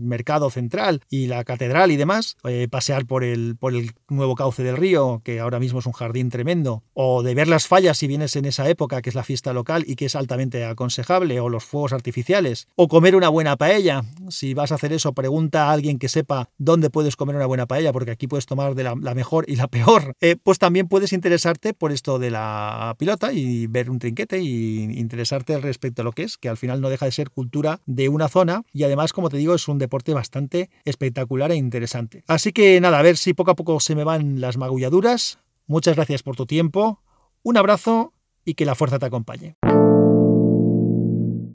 Mercado 0.00 0.50
Central 0.50 1.00
y 1.08 1.26
la 1.26 1.44
Catedral 1.44 1.90
y 1.90 1.96
demás, 1.96 2.36
eh, 2.44 2.68
pasear 2.70 3.06
por 3.06 3.24
el, 3.24 3.56
por 3.56 3.74
el 3.74 3.92
nuevo 4.08 4.34
cauce 4.34 4.62
del 4.62 4.76
río, 4.76 5.20
que 5.24 5.40
ahora 5.40 5.58
mismo 5.58 5.80
es 5.80 5.86
un 5.86 5.92
jardín 5.92 6.30
tremendo, 6.30 6.82
o 6.94 7.22
de 7.22 7.34
ver 7.34 7.48
las 7.48 7.66
fallas 7.66 7.98
si 7.98 8.06
vienes 8.06 8.36
en 8.36 8.44
esa 8.44 8.68
época, 8.68 9.02
que 9.02 9.10
es 9.10 9.14
la 9.14 9.24
fiesta 9.24 9.52
local 9.52 9.84
y 9.86 9.96
que 9.96 10.06
es 10.06 10.16
altamente 10.16 10.64
aconsejable, 10.64 11.40
o 11.40 11.48
los 11.48 11.64
fuegos 11.64 11.92
artificiales, 11.92 12.68
o 12.76 12.88
comer 12.88 13.16
una 13.16 13.28
buena 13.28 13.56
paella, 13.56 14.04
si 14.28 14.54
vas 14.54 14.72
a 14.72 14.76
hacer 14.76 14.92
eso 14.92 15.12
pregunta 15.18 15.64
a 15.64 15.72
alguien 15.72 15.98
que 15.98 16.08
sepa 16.08 16.48
dónde 16.58 16.90
puedes 16.90 17.16
comer 17.16 17.34
una 17.34 17.46
buena 17.46 17.66
paella, 17.66 17.92
porque 17.92 18.12
aquí 18.12 18.28
puedes 18.28 18.46
tomar 18.46 18.76
de 18.76 18.84
la, 18.84 18.94
la 18.94 19.16
mejor 19.16 19.44
y 19.48 19.56
la 19.56 19.66
peor, 19.66 20.14
eh, 20.20 20.36
pues 20.40 20.60
también 20.60 20.86
puedes 20.86 21.12
interesarte 21.12 21.74
por 21.74 21.90
esto 21.90 22.20
de 22.20 22.30
la 22.30 22.94
pilota 23.00 23.32
y 23.32 23.66
ver 23.66 23.90
un 23.90 23.98
trinquete 23.98 24.38
y 24.38 24.84
interesarte 24.96 25.58
respecto 25.58 26.02
a 26.02 26.04
lo 26.04 26.12
que 26.12 26.22
es, 26.22 26.38
que 26.38 26.48
al 26.48 26.56
final 26.56 26.80
no 26.80 26.88
deja 26.88 27.06
de 27.06 27.10
ser 27.10 27.30
cultura 27.30 27.80
de 27.84 28.08
una 28.08 28.28
zona 28.28 28.62
y 28.72 28.84
además, 28.84 29.12
como 29.12 29.28
te 29.28 29.38
digo, 29.38 29.56
es 29.56 29.66
un 29.66 29.78
deporte 29.78 30.14
bastante 30.14 30.70
espectacular 30.84 31.50
e 31.50 31.56
interesante. 31.56 32.22
Así 32.28 32.52
que 32.52 32.80
nada, 32.80 33.00
a 33.00 33.02
ver 33.02 33.16
si 33.16 33.34
poco 33.34 33.50
a 33.50 33.56
poco 33.56 33.80
se 33.80 33.96
me 33.96 34.04
van 34.04 34.40
las 34.40 34.56
magulladuras. 34.56 35.40
Muchas 35.66 35.96
gracias 35.96 36.22
por 36.22 36.36
tu 36.36 36.46
tiempo, 36.46 37.02
un 37.42 37.56
abrazo 37.56 38.14
y 38.44 38.54
que 38.54 38.64
la 38.64 38.76
fuerza 38.76 39.00
te 39.00 39.06
acompañe. 39.06 39.56